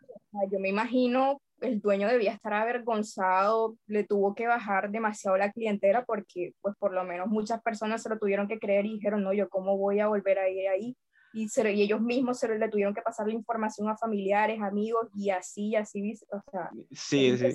Yo 0.51 0.59
me 0.61 0.69
imagino 0.69 1.41
el 1.61 1.81
dueño 1.81 2.09
debía 2.09 2.33
estar 2.33 2.53
avergonzado, 2.53 3.77
le 3.87 4.05
tuvo 4.05 4.35
que 4.35 4.47
bajar 4.47 4.91
demasiado 4.91 5.37
la 5.37 5.53
clientela 5.53 6.05
porque 6.05 6.55
pues 6.61 6.75
por 6.79 6.93
lo 6.93 7.05
menos 7.05 7.29
muchas 7.29 7.63
personas 7.63 8.03
se 8.03 8.09
lo 8.09 8.19
tuvieron 8.19 8.49
que 8.49 8.59
creer 8.59 8.87
y 8.87 8.95
dijeron, 8.95 9.23
no, 9.23 9.33
yo 9.33 9.49
cómo 9.49 9.77
voy 9.77 10.01
a 10.01 10.09
volver 10.09 10.39
a 10.39 10.49
ir 10.49 10.69
ahí. 10.69 10.97
Y, 11.35 11.49
se, 11.49 11.71
y 11.73 11.83
ellos 11.83 12.01
mismos 12.01 12.39
se 12.39 12.49
le 12.59 12.69
tuvieron 12.69 12.95
que 12.95 13.03
pasar 13.03 13.27
la 13.27 13.35
información 13.35 13.89
a 13.89 13.97
familiares, 13.97 14.61
amigos 14.63 15.09
y 15.15 15.31
así, 15.31 15.77
así, 15.77 16.15
o 16.31 16.41
sea. 16.51 16.71
Sí, 16.91 17.37
sí. 17.37 17.55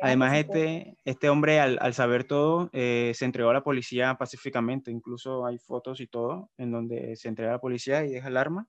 Además, 0.00 0.36
este, 0.36 0.96
este 1.04 1.28
hombre, 1.28 1.60
al, 1.60 1.78
al 1.80 1.94
saber 1.94 2.24
todo, 2.24 2.70
eh, 2.72 3.12
se 3.14 3.24
entregó 3.24 3.50
a 3.50 3.54
la 3.54 3.62
policía 3.62 4.14
pacíficamente. 4.16 4.90
Incluso 4.90 5.46
hay 5.46 5.58
fotos 5.58 6.00
y 6.00 6.06
todo 6.06 6.50
en 6.56 6.72
donde 6.72 7.16
se 7.16 7.28
entrega 7.28 7.52
a 7.52 7.54
la 7.54 7.60
policía 7.60 8.04
y 8.04 8.10
deja 8.10 8.28
el 8.28 8.36
arma. 8.36 8.66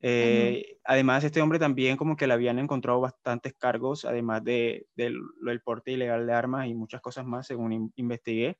Eh, 0.00 0.78
además, 0.84 1.24
este 1.24 1.42
hombre 1.42 1.58
también 1.58 1.96
como 1.96 2.16
que 2.16 2.26
le 2.26 2.34
habían 2.34 2.58
encontrado 2.58 3.00
bastantes 3.00 3.54
cargos, 3.54 4.04
además 4.04 4.44
de, 4.44 4.86
del 4.94 5.20
porte 5.64 5.92
ilegal 5.92 6.26
de 6.26 6.32
armas 6.32 6.68
y 6.68 6.74
muchas 6.74 7.00
cosas 7.00 7.26
más, 7.26 7.46
según 7.46 7.92
investigué. 7.96 8.58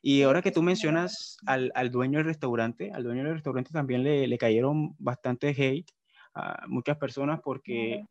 Y 0.00 0.22
ahora 0.22 0.42
que 0.42 0.52
tú 0.52 0.62
mencionas 0.62 1.38
al, 1.46 1.72
al, 1.74 1.90
dueño 1.90 2.18
del 2.18 2.26
restaurante, 2.26 2.92
al 2.92 3.02
dueño 3.02 3.24
del 3.24 3.34
restaurante 3.34 3.72
también 3.72 4.04
le, 4.04 4.28
le 4.28 4.38
cayeron 4.38 4.94
bastante 4.98 5.48
hate 5.48 5.90
a 6.34 6.66
muchas 6.68 6.96
personas 6.98 7.40
porque 7.42 8.04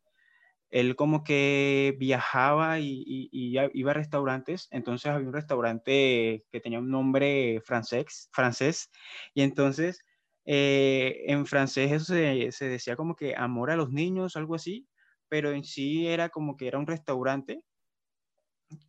él 0.70 0.96
como 0.96 1.24
que 1.24 1.96
viajaba 1.98 2.78
y, 2.80 3.04
iba 3.32 3.90
a 3.90 3.94
restaurantes, 3.94 4.68
entonces 4.70 5.10
había 5.10 5.28
un 5.28 5.34
restaurante 5.34 6.44
que 6.50 6.60
tenía 6.60 6.78
un 6.78 6.90
nombre 6.90 7.62
francés, 7.64 8.28
francés 8.32 8.90
y 9.34 9.42
entonces 9.42 10.04
eh, 10.50 11.24
en 11.26 11.44
francés 11.44 11.92
eso 11.92 12.06
se, 12.06 12.68
decía 12.70 12.96
como 12.96 13.14
que 13.14 13.36
amor 13.36 13.70
a 13.70 13.76
los 13.76 13.90
niños, 13.90 14.34
algo 14.34 14.54
así, 14.54 14.88
pero 15.28 15.52
en 15.52 15.62
sí 15.62 16.06
era 16.06 16.30
como 16.30 16.56
que 16.56 16.68
era 16.68 16.78
un 16.78 16.86
restaurante 16.86 17.62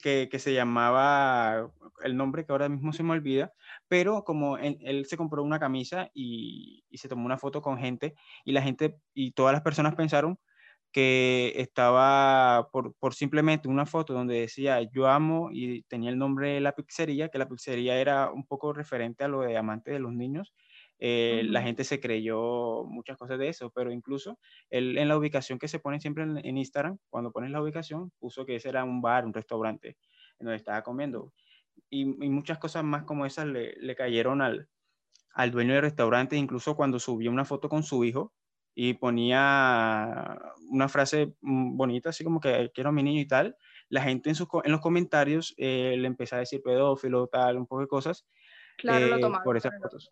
que, 0.02 0.30
se 0.40 0.54
llamaba, 0.54 1.70
el 2.02 2.16
nombre 2.16 2.46
que 2.46 2.54
ahora 2.54 2.70
mismo 2.70 2.94
se 2.94 3.04
me 3.04 3.12
olvida, 3.12 3.52
pero 3.90 4.24
como 4.24 4.58
él 4.58 5.06
se 5.06 5.18
compró 5.18 5.44
una 5.44 5.60
camisa 5.60 6.10
y, 6.14 6.86
y 6.90 6.98
se 6.98 7.10
tomó 7.10 7.26
una 7.26 7.38
foto 7.38 7.62
con 7.62 7.78
gente 7.78 8.16
y 8.46 8.54
la 8.54 8.62
gente 8.62 8.98
y 9.14 9.32
todas 9.34 9.52
las 9.52 9.62
personas 9.62 9.96
pensaron 9.96 10.40
que 10.92 11.54
estaba 11.58 12.70
por, 12.72 12.96
por, 12.96 13.14
simplemente 13.14 13.68
una 13.68 13.86
foto 13.86 14.14
donde 14.14 14.40
decía 14.40 14.82
yo 14.82 15.08
amo 15.08 15.50
y 15.52 15.84
tenía 15.84 16.10
el 16.10 16.18
nombre 16.18 16.54
de 16.54 16.62
la 16.62 16.72
pizzería, 16.74 17.30
que 17.30 17.38
la 17.38 17.48
pizzería 17.48 18.00
era 18.00 18.32
un 18.32 18.46
poco 18.46 18.74
referente 18.74 19.24
a 19.24 19.28
lo 19.28 19.42
de 19.42 19.58
amante 19.58 19.92
de 19.92 20.00
los 20.00 20.14
niños. 20.14 20.54
Eh, 21.00 21.44
la 21.46 21.62
gente 21.62 21.84
se 21.84 22.00
creyó 22.00 22.84
muchas 22.84 23.18
cosas 23.18 23.40
de 23.40 23.48
eso, 23.50 23.72
pero 23.72 23.92
incluso 23.92 24.38
él, 24.70 24.98
en 24.98 25.08
la 25.08 25.18
ubicación 25.18 25.58
que 25.58 25.68
se 25.68 25.80
pone 25.80 26.00
siempre 26.00 26.24
en, 26.24 26.58
Instagram, 26.58 26.98
cuando 27.10 27.32
pones 27.32 27.52
la 27.52 27.62
ubicación, 27.62 28.12
puso 28.20 28.46
que 28.46 28.56
ese 28.56 28.70
era 28.70 28.84
un 28.84 29.02
bar, 29.02 29.26
un 29.26 29.34
restaurante 29.34 29.98
en 30.40 30.46
donde 30.46 30.58
estaba 30.58 30.84
comiendo. 30.84 31.34
Y, 31.90 32.02
y 32.02 32.30
muchas 32.30 32.58
cosas 32.58 32.84
más 32.84 33.04
como 33.04 33.26
esas 33.26 33.48
le, 33.48 33.74
le 33.78 33.96
cayeron 33.96 34.42
al, 34.42 34.68
al 35.34 35.52
dueño 35.52 35.74
del 35.74 35.84
restaurante, 35.84 36.36
incluso 36.36 36.76
cuando 36.76 37.00
subió 37.00 37.32
una 37.32 37.46
foto 37.46 37.70
con 37.70 37.84
su 37.84 38.04
hijo, 38.04 38.34
y 38.76 38.94
ponía 38.94 40.40
una 40.70 40.88
frase 40.88 41.34
mm, 41.42 41.76
bonita, 41.76 42.10
así 42.10 42.24
como 42.24 42.40
que 42.40 42.72
quiero 42.74 42.90
a 42.90 42.94
mi 42.94 43.04
niño 43.04 43.20
y 43.20 43.28
tal, 43.28 43.58
la 43.90 44.02
gente 44.02 44.30
en, 44.30 44.36
sus, 44.36 44.48
en 44.64 44.72
los 44.72 44.80
comentarios 44.80 45.54
eh, 45.58 45.96
le 45.98 46.08
empezó 46.08 46.38
a 46.38 46.40
decir 46.40 46.62
pedófilo, 46.64 47.28
tal, 47.28 47.58
un 47.58 47.68
poco 47.68 47.82
de 47.82 47.88
cosas. 47.88 48.26
Claro, 48.78 49.18
lo 49.18 49.28
eh, 49.28 49.40
por 49.44 49.58
esas 49.58 49.74
fotos. 49.82 50.10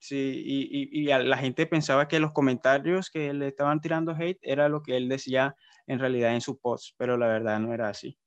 Sí, 0.00 0.42
y, 0.44 1.00
y, 1.00 1.04
la 1.04 1.36
gente 1.36 1.66
pensaba 1.66 2.08
que 2.08 2.18
los 2.18 2.32
comentarios 2.32 3.10
que 3.10 3.32
le 3.34 3.48
estaban 3.48 3.80
tirando 3.80 4.12
hate 4.12 4.38
era 4.42 4.68
lo 4.68 4.82
que 4.82 4.96
él 4.96 5.08
decía 5.08 5.54
en 5.86 5.98
realidad 5.98 6.34
en 6.34 6.40
su 6.40 6.58
post, 6.58 6.94
pero 6.96 7.16
la 7.16 7.26
verdad 7.26 7.60
no 7.60 7.74
era 7.74 7.88
así. 7.88 8.18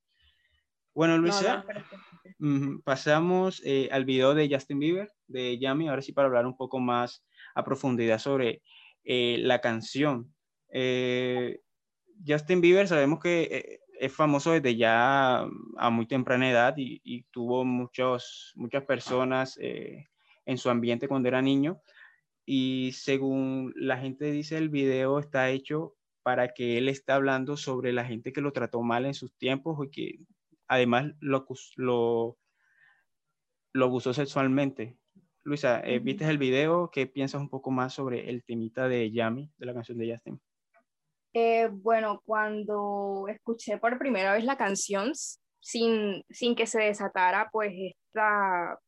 Bueno, 0.94 1.18
Luisa, 1.18 1.66
pasamos 2.86 3.62
eh, 3.66 3.90
al 3.92 4.06
video 4.06 4.34
de 4.34 4.48
Justin 4.50 4.80
Bieber, 4.80 5.12
de 5.28 5.58
Yami, 5.60 5.90
ahora 5.90 6.02
sí 6.02 6.14
para 6.14 6.28
hablar 6.28 6.46
un 6.46 6.56
poco 6.56 6.80
más 6.80 7.26
a 7.54 7.66
profundidad 7.66 8.20
sobre 8.20 8.62
eh, 9.04 9.38
la 9.40 9.60
canción. 9.60 10.34
Eh, 10.72 11.60
Justin 12.26 12.62
Bieber 12.62 12.88
sabemos 12.88 13.20
que 13.20 13.82
es 14.00 14.14
famoso 14.14 14.52
desde 14.52 14.78
ya 14.78 15.46
a 15.78 15.90
muy 15.90 16.08
temprana 16.08 16.50
edad 16.50 16.76
y, 16.78 17.24
tuvo 17.32 17.66
muchos, 17.66 18.54
muchas 18.56 18.84
personas 18.84 19.58
en 20.46 20.58
su 20.58 20.70
ambiente 20.70 21.08
cuando 21.08 21.28
era 21.28 21.42
niño. 21.42 21.82
Y 22.46 22.92
según 22.94 23.74
la 23.75 23.98
gente 23.98 24.32
dice, 24.32 24.58
el 24.58 24.70
video 24.70 25.20
está 25.20 25.50
hecho 25.50 25.96
para 26.24 26.54
que 26.54 26.78
él 26.78 26.90
esté 26.90 27.12
hablando 27.12 27.58
sobre 27.58 27.94
la 27.94 28.06
gente 28.06 28.34
que 28.34 28.42
lo 28.42 28.52
trató 28.52 28.82
mal 28.82 29.06
en 29.06 29.14
sus 29.14 29.36
tiempos 29.36 29.78
y 29.86 29.90
que 29.90 30.20
además 30.68 31.12
lo, 31.20 31.46
lo, 31.75 32.38
lo 33.74 33.86
abusó 33.86 34.14
sexualmente. 34.14 34.98
Luisa, 35.44 35.82
eh, 35.82 36.00
¿viste 36.00 36.28
el 36.28 36.40
video? 36.40 36.90
¿Qué 36.92 37.06
piensas 37.06 37.40
un 37.40 37.50
poco 37.50 37.70
más 37.70 37.94
sobre 37.94 38.30
el 38.30 38.44
temita 38.44 38.88
de 38.88 39.12
Yami, 39.12 39.52
de 39.58 39.66
la 39.66 39.75
canción 39.75 39.98
de 40.00 40.12
Justin? 40.12 40.42
Eh, 41.34 41.70
bueno, 41.72 42.22
cuando 42.25 43.25
escuché 43.28 43.78
por 43.78 44.00
primera 44.00 44.34
vez 44.34 44.44
la 44.44 44.58
canción, 44.58 45.12
sin, 45.60 46.24
sin 46.30 46.56
que 46.56 46.66
se 46.66 46.80
desatara 46.80 47.50
pues 47.52 47.74
esta, 47.75 48.80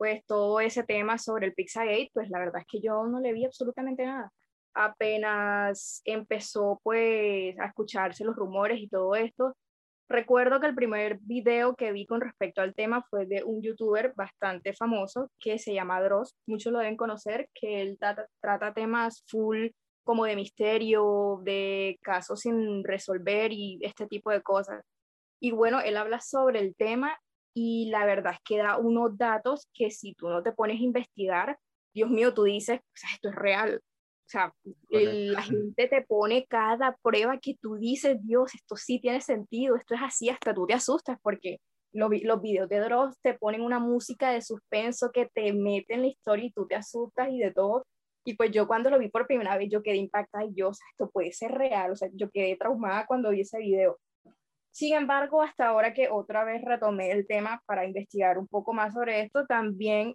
pues 0.00 0.24
todo 0.24 0.60
ese 0.60 0.82
tema 0.82 1.18
sobre 1.18 1.48
el 1.48 1.52
Pizzagate, 1.52 2.10
pues 2.14 2.30
la 2.30 2.38
verdad 2.38 2.62
es 2.62 2.66
que 2.66 2.80
yo 2.80 3.04
no 3.06 3.20
le 3.20 3.34
vi 3.34 3.44
absolutamente 3.44 4.06
nada. 4.06 4.32
Apenas 4.72 6.00
empezó 6.06 6.80
pues 6.82 7.54
a 7.60 7.66
escucharse 7.66 8.24
los 8.24 8.34
rumores 8.34 8.80
y 8.80 8.88
todo 8.88 9.14
esto, 9.14 9.54
Recuerdo 10.10 10.58
que 10.58 10.66
el 10.66 10.74
primer 10.74 11.20
video 11.20 11.76
que 11.76 11.92
vi 11.92 12.04
con 12.04 12.20
respecto 12.20 12.60
al 12.62 12.74
tema 12.74 13.00
fue 13.08 13.26
de 13.26 13.44
un 13.44 13.62
youtuber 13.62 14.12
bastante 14.16 14.72
famoso 14.72 15.30
que 15.38 15.56
se 15.60 15.72
llama 15.72 16.02
Dross, 16.02 16.34
muchos 16.46 16.72
lo 16.72 16.80
deben 16.80 16.96
conocer, 16.96 17.48
que 17.54 17.80
él 17.80 17.96
trata, 17.96 18.74
temas 18.74 19.22
full 19.28 19.68
como 20.02 20.24
de 20.24 20.34
misterio, 20.34 21.40
de 21.44 21.96
casos 22.02 22.40
sin 22.40 22.82
resolver 22.82 23.52
y 23.52 23.78
este 23.82 24.08
tipo 24.08 24.32
de 24.32 24.42
cosas. 24.42 24.82
Y 25.38 25.52
bueno, 25.52 25.80
él 25.80 25.96
habla 25.96 26.20
sobre 26.20 26.58
el 26.58 26.74
tema 26.74 27.16
y 27.54 27.90
la 27.90 28.04
verdad 28.04 28.34
es 28.34 28.40
que 28.44 28.58
da 28.58 28.78
unos 28.78 29.16
datos 29.18 29.68
que 29.74 29.90
si 29.90 30.14
tú 30.14 30.28
no 30.28 30.42
te 30.42 30.52
pones 30.52 30.80
a 30.80 30.84
investigar, 30.84 31.58
Dios 31.92 32.10
mío, 32.10 32.32
tú 32.34 32.44
dices, 32.44 32.80
esto 33.12 33.30
es 33.30 33.34
real. 33.34 33.80
O 33.82 34.30
sea, 34.30 34.54
la 34.90 35.42
gente 35.42 35.88
te 35.88 36.02
pone 36.02 36.46
cada 36.46 36.96
prueba 37.02 37.38
que 37.38 37.56
tú 37.60 37.74
dices, 37.74 38.16
Dios, 38.22 38.54
esto 38.54 38.76
sí 38.76 39.00
tiene 39.00 39.20
sentido, 39.20 39.74
esto 39.74 39.96
es 39.96 40.02
así, 40.02 40.28
hasta 40.28 40.54
tú 40.54 40.66
te 40.66 40.74
asustas 40.74 41.18
porque 41.20 41.58
los, 41.92 42.10
los 42.22 42.40
videos 42.40 42.68
de 42.68 42.78
Dross 42.78 43.18
te 43.22 43.34
ponen 43.34 43.62
una 43.62 43.80
música 43.80 44.30
de 44.30 44.40
suspenso 44.40 45.10
que 45.10 45.26
te 45.26 45.52
mete 45.52 45.94
en 45.94 46.02
la 46.02 46.06
historia 46.06 46.44
y 46.44 46.52
tú 46.52 46.66
te 46.68 46.76
asustas 46.76 47.28
y 47.30 47.40
de 47.40 47.50
todo. 47.50 47.84
Y 48.24 48.34
pues 48.34 48.52
yo 48.52 48.68
cuando 48.68 48.88
lo 48.90 49.00
vi 49.00 49.08
por 49.08 49.26
primera 49.26 49.56
vez, 49.56 49.68
yo 49.68 49.82
quedé 49.82 49.96
impactada 49.96 50.44
y 50.44 50.54
yo, 50.54 50.68
o 50.68 50.74
sea, 50.74 50.86
esto 50.92 51.10
puede 51.10 51.32
ser 51.32 51.50
real, 51.50 51.90
o 51.90 51.96
sea, 51.96 52.08
yo 52.12 52.30
quedé 52.30 52.54
traumada 52.56 53.06
cuando 53.06 53.30
vi 53.30 53.40
ese 53.40 53.58
video. 53.58 53.98
Sin 54.70 54.94
embargo, 54.94 55.42
hasta 55.42 55.66
ahora 55.66 55.92
que 55.92 56.08
otra 56.08 56.44
vez 56.44 56.62
retomé 56.62 57.10
el 57.10 57.26
tema 57.26 57.62
para 57.66 57.84
investigar 57.84 58.38
un 58.38 58.46
poco 58.46 58.72
más 58.72 58.94
sobre 58.94 59.20
esto, 59.22 59.46
también 59.46 60.14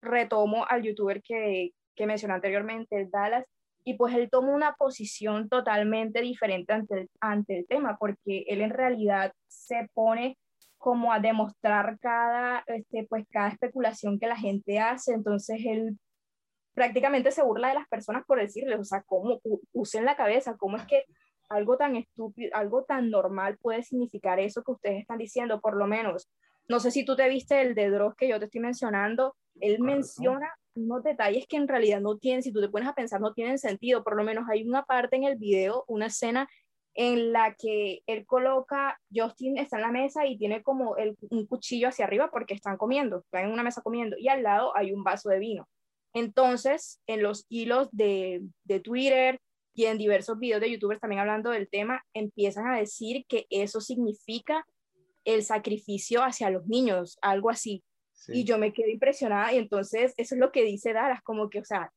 retomo 0.00 0.64
al 0.68 0.82
youtuber 0.82 1.22
que, 1.22 1.72
que 1.94 2.06
mencioné 2.06 2.34
anteriormente, 2.34 3.08
Dallas, 3.10 3.44
y 3.84 3.94
pues 3.94 4.14
él 4.14 4.28
toma 4.30 4.54
una 4.54 4.74
posición 4.74 5.48
totalmente 5.48 6.20
diferente 6.20 6.72
ante 6.72 6.94
el, 7.00 7.10
ante 7.20 7.58
el 7.58 7.66
tema, 7.66 7.96
porque 7.98 8.44
él 8.46 8.60
en 8.60 8.70
realidad 8.70 9.32
se 9.48 9.88
pone 9.94 10.38
como 10.76 11.12
a 11.12 11.18
demostrar 11.18 11.98
cada, 11.98 12.62
este, 12.66 13.06
pues 13.08 13.24
cada 13.30 13.48
especulación 13.48 14.18
que 14.18 14.26
la 14.26 14.36
gente 14.36 14.78
hace, 14.78 15.12
entonces 15.12 15.60
él 15.64 15.98
prácticamente 16.74 17.32
se 17.32 17.42
burla 17.42 17.68
de 17.68 17.74
las 17.74 17.88
personas 17.88 18.24
por 18.26 18.38
decirles, 18.38 18.78
o 18.78 18.84
sea, 18.84 19.02
cómo 19.02 19.40
usen 19.72 20.04
la 20.04 20.16
cabeza, 20.16 20.56
cómo 20.56 20.76
es 20.76 20.86
que 20.86 21.04
algo 21.48 21.76
tan 21.76 21.96
estúpido, 21.96 22.50
algo 22.54 22.84
tan 22.84 23.10
normal 23.10 23.58
puede 23.58 23.82
significar 23.82 24.38
eso 24.40 24.62
que 24.62 24.72
ustedes 24.72 25.00
están 25.00 25.18
diciendo, 25.18 25.60
por 25.60 25.76
lo 25.76 25.86
menos. 25.86 26.28
No 26.68 26.80
sé 26.80 26.90
si 26.90 27.04
tú 27.04 27.16
te 27.16 27.28
viste 27.28 27.60
el 27.60 27.74
de 27.74 27.90
Dross 27.90 28.14
que 28.14 28.28
yo 28.28 28.38
te 28.38 28.46
estoy 28.46 28.60
mencionando, 28.60 29.34
él 29.60 29.80
menciona 29.80 30.52
unos 30.74 31.02
detalles 31.02 31.46
que 31.48 31.56
en 31.56 31.66
realidad 31.66 32.00
no 32.00 32.18
tienen, 32.18 32.42
si 32.42 32.52
tú 32.52 32.60
te 32.60 32.68
pones 32.68 32.88
a 32.88 32.94
pensar, 32.94 33.20
no 33.20 33.32
tienen 33.32 33.58
sentido, 33.58 34.04
por 34.04 34.16
lo 34.16 34.24
menos 34.24 34.48
hay 34.48 34.62
una 34.62 34.84
parte 34.84 35.16
en 35.16 35.24
el 35.24 35.36
video, 35.36 35.84
una 35.88 36.06
escena 36.06 36.48
en 36.94 37.32
la 37.32 37.54
que 37.54 38.00
él 38.06 38.26
coloca, 38.26 38.98
Justin 39.14 39.56
está 39.56 39.76
en 39.76 39.82
la 39.82 39.92
mesa 39.92 40.26
y 40.26 40.36
tiene 40.36 40.62
como 40.62 40.96
el, 40.96 41.16
un 41.30 41.46
cuchillo 41.46 41.88
hacia 41.88 42.04
arriba 42.04 42.28
porque 42.30 42.54
están 42.54 42.76
comiendo, 42.76 43.18
están 43.20 43.44
en 43.44 43.52
una 43.52 43.62
mesa 43.62 43.82
comiendo 43.82 44.16
y 44.18 44.28
al 44.28 44.42
lado 44.42 44.76
hay 44.76 44.92
un 44.92 45.04
vaso 45.04 45.28
de 45.28 45.38
vino. 45.38 45.68
Entonces, 46.12 47.00
en 47.06 47.22
los 47.22 47.46
hilos 47.48 47.88
de, 47.92 48.42
de 48.64 48.80
Twitter 48.80 49.38
y 49.78 49.86
en 49.86 49.96
diversos 49.96 50.40
videos 50.40 50.60
de 50.60 50.72
youtubers 50.72 50.98
también 50.98 51.20
hablando 51.20 51.50
del 51.50 51.68
tema, 51.68 52.04
empiezan 52.12 52.66
a 52.66 52.76
decir 52.76 53.24
que 53.28 53.46
eso 53.48 53.80
significa 53.80 54.66
el 55.24 55.44
sacrificio 55.44 56.24
hacia 56.24 56.50
los 56.50 56.66
niños, 56.66 57.16
algo 57.22 57.48
así. 57.48 57.84
Y 58.26 58.42
yo 58.42 58.58
me 58.58 58.72
quedé 58.72 58.90
impresionada 58.90 59.52
y 59.52 59.58
entonces 59.58 60.14
eso 60.16 60.34
es 60.34 60.40
lo 60.40 60.50
que 60.50 60.64
dice 60.64 60.92
Daras, 60.92 61.22
como 61.22 61.48
que, 61.48 61.60
o 61.60 61.64
sea, 61.64 61.92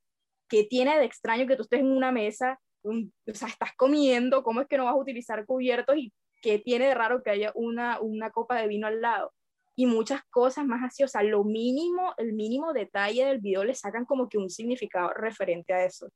¿qué 0.47 0.63
tiene 0.63 0.95
de 1.00 1.05
extraño 1.05 1.47
que 1.47 1.55
tú 1.55 1.63
estés 1.63 1.79
en 1.79 1.91
una 1.91 2.11
mesa, 2.11 2.59
o 2.83 2.93
sea, 3.33 3.47
estás 3.47 3.71
comiendo, 3.75 4.43
cómo 4.43 4.61
es 4.61 4.67
que 4.67 4.77
no 4.77 4.85
vas 4.85 4.93
a 4.93 4.97
utilizar 4.97 5.43
cubiertos 5.47 5.97
y 5.97 6.13
qué 6.43 6.59
tiene 6.59 6.85
de 6.85 6.93
raro 6.93 7.23
que 7.23 7.31
haya 7.31 7.51
una, 7.55 8.00
una 8.00 8.29
copa 8.29 8.61
de 8.61 8.67
vino 8.67 8.85
al 8.85 9.01
lado? 9.01 9.33
y 9.75 9.88
muchas 9.88 10.21
cosas 10.29 10.65
más 10.65 10.83
así, 10.83 11.01
o 11.01 11.07
sea, 11.07 11.23
lo 11.23 11.43
mínimo, 11.43 12.13
el 12.17 12.33
mínimo 12.33 12.73
detalle 12.73 13.25
del 13.25 13.39
video 13.39 13.63
le 13.63 13.73
sacan 13.73 14.05
como 14.05 14.29
que 14.29 14.38
un 14.38 14.51
significado 14.51 15.09
referente 15.13 15.73
a 15.73 15.85
eso. 15.85 16.11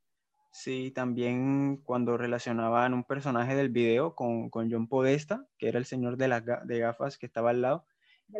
Sí, 0.57 0.89
también 0.91 1.81
cuando 1.83 2.17
relacionaban 2.17 2.93
un 2.93 3.03
personaje 3.03 3.55
del 3.55 3.67
video 3.67 4.15
con, 4.15 4.49
con 4.49 4.71
John 4.71 4.87
Podesta, 4.87 5.45
que 5.57 5.67
era 5.67 5.77
el 5.79 5.85
señor 5.85 6.15
de 6.15 6.29
las 6.29 6.43
de 6.45 6.79
gafas 6.79 7.17
que 7.17 7.25
estaba 7.25 7.49
al 7.49 7.61
lado, 7.61 7.85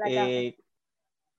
eh, 0.07 0.57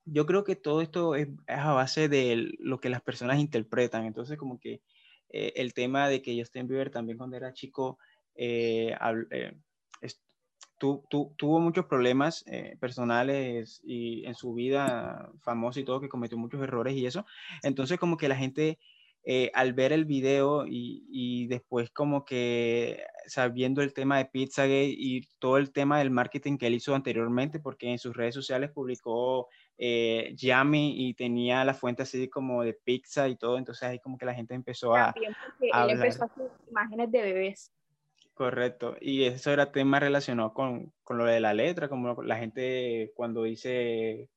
yo 0.05 0.27
creo 0.27 0.45
que 0.45 0.55
todo 0.55 0.83
esto 0.83 1.15
es, 1.15 1.29
a 1.47 1.73
base 1.73 2.11
de 2.11 2.53
lo 2.59 2.79
que 2.79 2.91
las 2.91 3.01
personas 3.01 3.39
interpretan, 3.39 4.05
entonces 4.05 4.37
como 4.37 4.61
que 4.61 4.83
eh, 5.31 5.55
el 5.57 5.73
tema 5.73 6.11
de 6.11 6.21
que 6.21 6.39
Justin 6.39 6.69
Bieber 6.69 6.91
también 6.91 7.17
cuando 7.17 7.39
era 7.39 7.55
chico 7.55 7.99
eh, 8.35 8.95
tuvo 10.79 11.59
muchos 11.59 11.87
problemas 11.87 12.45
eh, 12.47 12.77
personales 12.79 13.81
y 13.83 14.27
en 14.27 14.35
su 14.35 14.53
vida 14.53 15.33
famosa 15.41 15.81
y 15.81 15.85
todo, 15.85 16.03
que 16.03 16.11
cometió 16.11 16.37
muchos 16.37 16.61
errores 16.61 16.95
y 16.95 17.07
eso. 17.07 17.25
Entonces 17.63 17.99
como 17.99 18.19
que 18.19 18.29
la 18.29 18.37
gente 18.37 18.79
eh, 19.29 19.51
al 19.55 19.73
ver 19.73 19.93
el 19.93 20.05
video 20.05 20.65
y, 20.69 21.49
después 21.49 21.91
como 21.91 22.25
que 22.25 23.03
sabiendo 23.27 23.83
el 23.83 23.93
tema 23.93 24.19
de 24.19 24.27
Pizzagate 24.27 24.95
y 24.97 25.23
todo 25.41 25.57
el 25.57 25.73
tema 25.73 25.99
del 25.99 26.13
marketing 26.13 26.57
que 26.57 26.69
él 26.69 26.75
hizo 26.75 26.95
anteriormente, 26.95 27.59
porque 27.59 27.91
en 27.91 27.99
sus 27.99 28.17
redes 28.17 28.37
sociales 28.37 28.71
publicó 28.71 29.49
eh, 29.79 30.33
Yummy 30.37 31.09
y 31.09 31.15
tenía 31.15 31.65
la 31.65 31.75
fuente 31.75 32.05
así 32.05 32.29
como 32.29 32.63
de 32.63 32.75
pizza 32.75 33.29
y 33.29 33.35
todo, 33.35 33.59
entonces 33.59 33.83
ahí 33.83 33.99
como 33.99 34.17
que 34.17 34.27
la 34.27 34.35
gente 34.35 34.55
empezó 34.55 34.95
a... 34.95 35.13
él 35.61 35.91
empezó 35.91 36.23
a 36.23 36.27
hacer 36.27 36.49
imágenes 36.71 37.11
de 37.11 37.23
bebés. 37.23 37.73
Correcto, 38.33 38.97
y 39.01 39.25
eso 39.25 39.51
era 39.51 39.73
tema 39.73 39.99
relacionado 39.99 40.55
con, 40.55 40.93
con, 41.03 41.19
lo 41.19 41.25
de 41.25 41.41
la 41.41 41.53
letra, 41.53 41.89
como 41.89 42.23
la 42.23 42.37
gente 42.37 43.11
cuando 43.17 43.43
dice, 43.43 44.29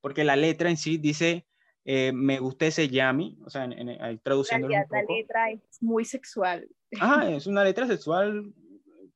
porque 0.00 0.22
la 0.22 0.36
letra 0.36 0.70
en 0.70 0.76
sí 0.76 0.98
dice, 0.98 1.46
eh, 1.88 2.10
me 2.12 2.40
gusta 2.40 2.66
ese 2.66 2.88
yami, 2.88 3.38
o 3.44 3.48
sea, 3.48 3.62
ahí 4.00 4.18
traduciendo 4.18 4.68
La 4.68 4.84
letra 5.08 5.52
es 5.52 5.80
muy 5.80 6.04
sexual. 6.04 6.68
Ajá, 7.00 7.30
es 7.30 7.46
una 7.46 7.62
letra 7.62 7.86
sexual 7.86 8.52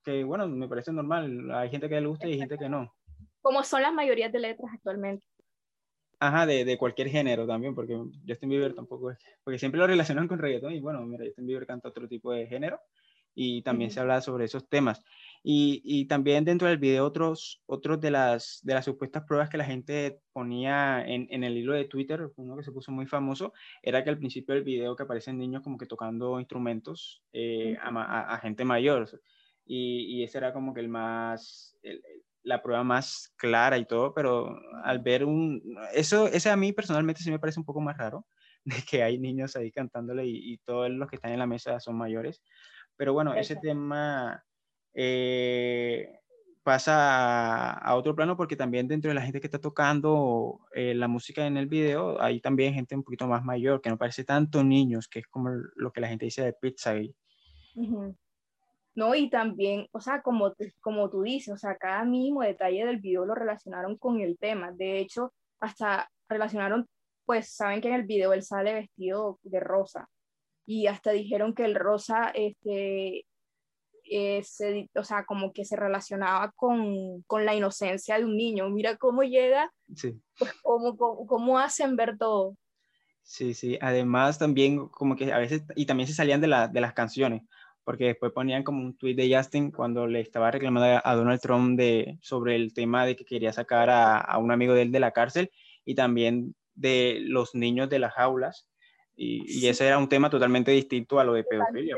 que, 0.04 0.22
bueno, 0.22 0.46
me 0.46 0.68
parece 0.68 0.92
normal, 0.92 1.50
hay 1.50 1.68
gente 1.68 1.88
que 1.88 2.00
le 2.00 2.06
gusta 2.06 2.28
y 2.28 2.34
hay 2.34 2.38
gente 2.38 2.56
que 2.56 2.68
no. 2.68 2.94
Como 3.42 3.64
son 3.64 3.82
las 3.82 3.92
mayorías 3.92 4.30
de 4.30 4.38
letras 4.38 4.70
actualmente. 4.72 5.26
Ajá, 6.20 6.46
de, 6.46 6.64
de, 6.64 6.78
cualquier 6.78 7.08
género 7.08 7.44
también, 7.44 7.74
porque 7.74 7.98
Justin 8.28 8.50
Bieber 8.50 8.74
tampoco 8.74 9.10
es, 9.10 9.18
porque 9.42 9.58
siempre 9.58 9.80
lo 9.80 9.88
relacionan 9.88 10.28
con 10.28 10.38
reggaetón 10.38 10.72
y 10.72 10.80
bueno, 10.80 11.04
mira, 11.04 11.24
Justin 11.24 11.46
Bieber 11.46 11.66
canta 11.66 11.88
otro 11.88 12.06
tipo 12.06 12.30
de 12.30 12.46
género, 12.46 12.78
y 13.34 13.62
también 13.62 13.90
se 13.90 14.00
habla 14.00 14.20
sobre 14.20 14.44
esos 14.44 14.68
temas. 14.68 15.02
Y, 15.42 15.80
y, 15.84 16.04
también 16.06 16.44
dentro 16.44 16.68
del 16.68 16.76
video 16.76 17.06
otros, 17.06 17.62
otros 17.64 17.98
de, 17.98 18.10
las, 18.10 18.60
de 18.62 18.74
las 18.74 18.84
supuestas 18.84 19.24
pruebas 19.24 19.48
que 19.48 19.56
la 19.56 19.64
gente 19.64 20.20
ponía 20.34 21.02
en, 21.06 21.28
en, 21.30 21.44
el 21.44 21.56
hilo 21.56 21.72
de 21.72 21.86
Twitter, 21.86 22.30
uno 22.36 22.56
que 22.58 22.62
se 22.62 22.72
puso 22.72 22.92
muy 22.92 23.06
famoso, 23.06 23.54
era 23.82 24.04
que 24.04 24.10
al 24.10 24.18
principio 24.18 24.54
del 24.54 24.64
video 24.64 24.94
que 24.94 25.04
aparecen 25.04 25.38
niños 25.38 25.62
como 25.62 25.78
que 25.78 25.86
tocando 25.86 26.38
instrumentos 26.38 27.22
eh, 27.32 27.78
a, 27.80 28.34
a, 28.34 28.38
gente 28.38 28.66
mayor. 28.66 29.08
Y, 29.64 30.18
y, 30.18 30.24
ese 30.24 30.38
era 30.38 30.52
como 30.52 30.74
que 30.74 30.80
el 30.80 30.90
más, 30.90 31.74
la 32.42 32.62
prueba 32.62 32.84
más 32.84 33.32
clara 33.36 33.78
y 33.78 33.86
todo, 33.86 34.12
pero 34.12 34.58
al 34.84 34.98
ver 34.98 35.24
un, 35.24 35.62
eso, 35.94 36.26
ese 36.26 36.50
a 36.50 36.56
mí 36.56 36.74
personalmente 36.74 37.22
sí 37.22 37.30
me 37.30 37.38
parece 37.38 37.60
un 37.60 37.66
poco 37.66 37.80
más 37.80 37.96
raro, 37.96 38.26
de 38.64 38.76
que 38.88 39.02
hay 39.02 39.18
niños 39.18 39.56
ahí 39.56 39.72
cantándole 39.72 40.26
y, 40.26 40.52
y 40.52 40.58
todos 40.58 40.90
los 40.90 41.08
que 41.08 41.16
están 41.16 41.32
en 41.32 41.38
la 41.38 41.46
mesa 41.46 41.80
son 41.80 41.96
mayores. 41.96 42.42
Pero 42.96 43.14
bueno, 43.14 43.32
ese 43.32 43.56
tema 43.56 44.44
eh, 44.94 46.20
pasa 46.62 47.72
a, 47.72 47.94
otro 47.96 48.14
plano 48.14 48.36
porque 48.36 48.56
también 48.56 48.86
dentro 48.88 49.08
de 49.10 49.14
la 49.14 49.22
gente 49.22 49.40
que 49.40 49.46
está 49.46 49.60
tocando 49.60 50.60
eh, 50.74 50.94
la 50.94 51.08
música 51.08 51.46
en 51.46 51.56
el 51.56 51.66
video, 51.66 52.20
hay 52.20 52.40
también 52.40 52.74
gente 52.74 52.94
un 52.94 53.02
poquito 53.02 53.26
más 53.26 53.44
mayor, 53.44 53.80
que 53.80 53.90
no 53.90 53.98
parece 53.98 54.24
tanto 54.24 54.62
niños, 54.62 55.08
que 55.08 55.20
es 55.20 55.26
como 55.26 55.50
lo 55.76 55.92
que 55.92 56.00
la 56.00 56.08
gente 56.08 56.26
dice 56.26 56.44
de 56.44 56.52
pizza. 56.52 56.96
Y... 56.96 57.14
No, 58.94 59.14
y 59.14 59.30
también, 59.30 59.86
o 59.92 60.00
sea, 60.00 60.20
como, 60.22 60.54
como 60.80 61.08
tú 61.08 61.22
dices, 61.22 61.54
o 61.54 61.56
sea, 61.56 61.76
cada 61.76 62.04
mínimo 62.04 62.42
detalle 62.42 62.84
del 62.84 63.00
video 63.00 63.24
lo 63.24 63.34
relacionaron 63.34 63.96
con 63.96 64.20
el 64.20 64.36
tema. 64.38 64.72
De 64.72 64.98
hecho, 64.98 65.32
hasta 65.60 66.10
relacionaron, 66.28 66.88
pues 67.24 67.54
saben 67.54 67.80
que 67.80 67.88
en 67.88 67.94
el 67.94 68.04
video 68.04 68.32
él 68.32 68.42
sale 68.42 68.74
vestido 68.74 69.38
de 69.42 69.60
rosa 69.60 70.08
y 70.66 70.86
hasta 70.86 71.10
dijeron 71.10 71.54
que 71.54 71.64
el 71.64 71.74
rosa, 71.74 72.30
este, 72.34 73.26
eh, 74.10 74.42
o 74.94 75.04
sea, 75.04 75.24
como 75.24 75.52
que 75.52 75.64
se 75.64 75.76
relacionaba 75.76 76.52
con, 76.56 77.22
con, 77.22 77.44
la 77.44 77.54
inocencia 77.54 78.18
de 78.18 78.24
un 78.24 78.36
niño. 78.36 78.68
Mira 78.68 78.96
cómo 78.96 79.22
llega, 79.22 79.72
sí. 79.94 80.20
pues 80.38 80.52
cómo, 80.62 80.96
cómo, 80.96 81.58
hacen 81.58 81.96
ver 81.96 82.18
todo. 82.18 82.56
Sí, 83.22 83.54
sí, 83.54 83.78
además 83.80 84.38
también 84.38 84.88
como 84.88 85.16
que 85.16 85.32
a 85.32 85.38
veces, 85.38 85.62
y 85.76 85.86
también 85.86 86.06
se 86.06 86.14
salían 86.14 86.40
de, 86.40 86.48
la, 86.48 86.68
de 86.68 86.80
las 86.80 86.92
canciones, 86.92 87.42
porque 87.84 88.06
después 88.06 88.32
ponían 88.32 88.64
como 88.64 88.82
un 88.82 88.96
tweet 88.96 89.14
de 89.14 89.34
Justin 89.34 89.70
cuando 89.70 90.06
le 90.06 90.20
estaba 90.20 90.50
reclamando 90.50 91.00
a 91.04 91.14
Donald 91.14 91.40
Trump 91.40 91.78
de, 91.78 92.18
sobre 92.20 92.56
el 92.56 92.74
tema 92.74 93.06
de 93.06 93.14
que 93.14 93.24
quería 93.24 93.52
sacar 93.52 93.90
a, 93.90 94.18
a 94.18 94.38
un 94.38 94.50
amigo 94.50 94.74
de 94.74 94.82
él 94.82 94.92
de 94.92 95.00
la 95.00 95.12
cárcel 95.12 95.50
y 95.84 95.94
también 95.94 96.54
de 96.74 97.18
los 97.22 97.54
niños 97.54 97.88
de 97.88 98.00
las 98.00 98.14
jaulas 98.14 98.66
y, 99.22 99.66
ese 99.66 99.86
era 99.86 99.98
un 99.98 100.08
tema 100.08 100.30
totalmente 100.30 100.70
distinto 100.70 101.20
a 101.20 101.24
lo 101.24 101.34
de 101.34 101.44
pedofilia. 101.44 101.94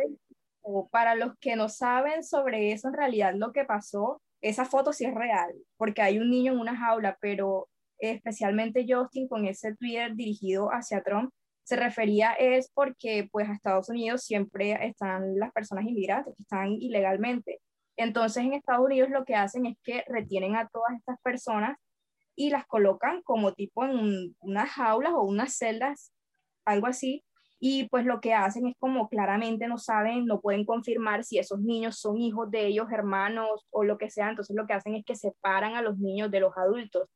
O 0.62 0.88
para 0.88 1.14
los 1.14 1.36
que 1.38 1.56
no 1.56 1.68
saben 1.68 2.24
sobre 2.24 2.72
eso, 2.72 2.88
en 2.88 2.94
realidad 2.94 3.34
lo 3.34 3.52
que 3.52 3.64
pasó, 3.64 4.22
esa 4.40 4.64
foto 4.64 4.92
sí 4.92 5.04
es 5.04 5.14
real, 5.14 5.52
porque 5.76 6.02
hay 6.02 6.18
un 6.18 6.30
niño 6.30 6.52
en 6.52 6.60
una 6.60 6.76
jaula, 6.76 7.16
pero 7.20 7.68
especialmente 7.98 8.86
Justin 8.88 9.28
con 9.28 9.46
ese 9.46 9.76
Twitter 9.76 10.14
dirigido 10.14 10.68
hacia 10.70 11.02
Trump, 11.02 11.32
se 11.64 11.76
refería 11.76 12.32
es 12.32 12.70
porque 12.74 13.28
pues 13.30 13.48
a 13.48 13.52
Estados 13.52 13.88
Unidos 13.88 14.24
siempre 14.24 14.76
están 14.84 15.38
las 15.38 15.52
personas 15.52 15.84
inmigrantes 15.84 16.34
que 16.36 16.42
están 16.42 16.72
ilegalmente. 16.72 17.60
Entonces 17.96 18.44
en 18.44 18.54
Estados 18.54 18.84
Unidos 18.84 19.10
lo 19.10 19.24
que 19.24 19.36
hacen 19.36 19.66
es 19.66 19.76
que 19.84 20.04
retienen 20.08 20.56
a 20.56 20.68
todas 20.68 20.96
estas 20.98 21.20
personas 21.22 21.78
y 22.34 22.50
las 22.50 22.66
colocan 22.66 23.22
como 23.22 23.52
tipo 23.52 23.84
en 23.84 24.34
unas 24.40 24.70
jaulas 24.70 25.12
o 25.14 25.22
unas 25.22 25.56
celdas 25.56 26.12
algo 26.64 26.86
así, 26.86 27.24
y 27.64 27.88
pues 27.90 28.04
lo 28.04 28.20
que 28.20 28.34
hacen 28.34 28.66
es 28.66 28.74
como 28.80 29.08
claramente 29.08 29.68
no 29.68 29.78
saben, 29.78 30.26
no 30.26 30.40
pueden 30.40 30.64
confirmar 30.64 31.22
si 31.22 31.38
esos 31.38 31.60
niños 31.60 31.96
son 31.96 32.18
hijos 32.18 32.50
de 32.50 32.66
ellos, 32.66 32.90
hermanos 32.90 33.68
o 33.70 33.84
lo 33.84 33.98
que 33.98 34.10
sea, 34.10 34.30
entonces 34.30 34.56
lo 34.56 34.66
que 34.66 34.72
hacen 34.72 34.96
es 34.96 35.04
que 35.04 35.14
separan 35.14 35.76
a 35.76 35.82
los 35.82 35.96
niños 35.96 36.32
de 36.32 36.40
los 36.40 36.56
adultos. 36.56 37.08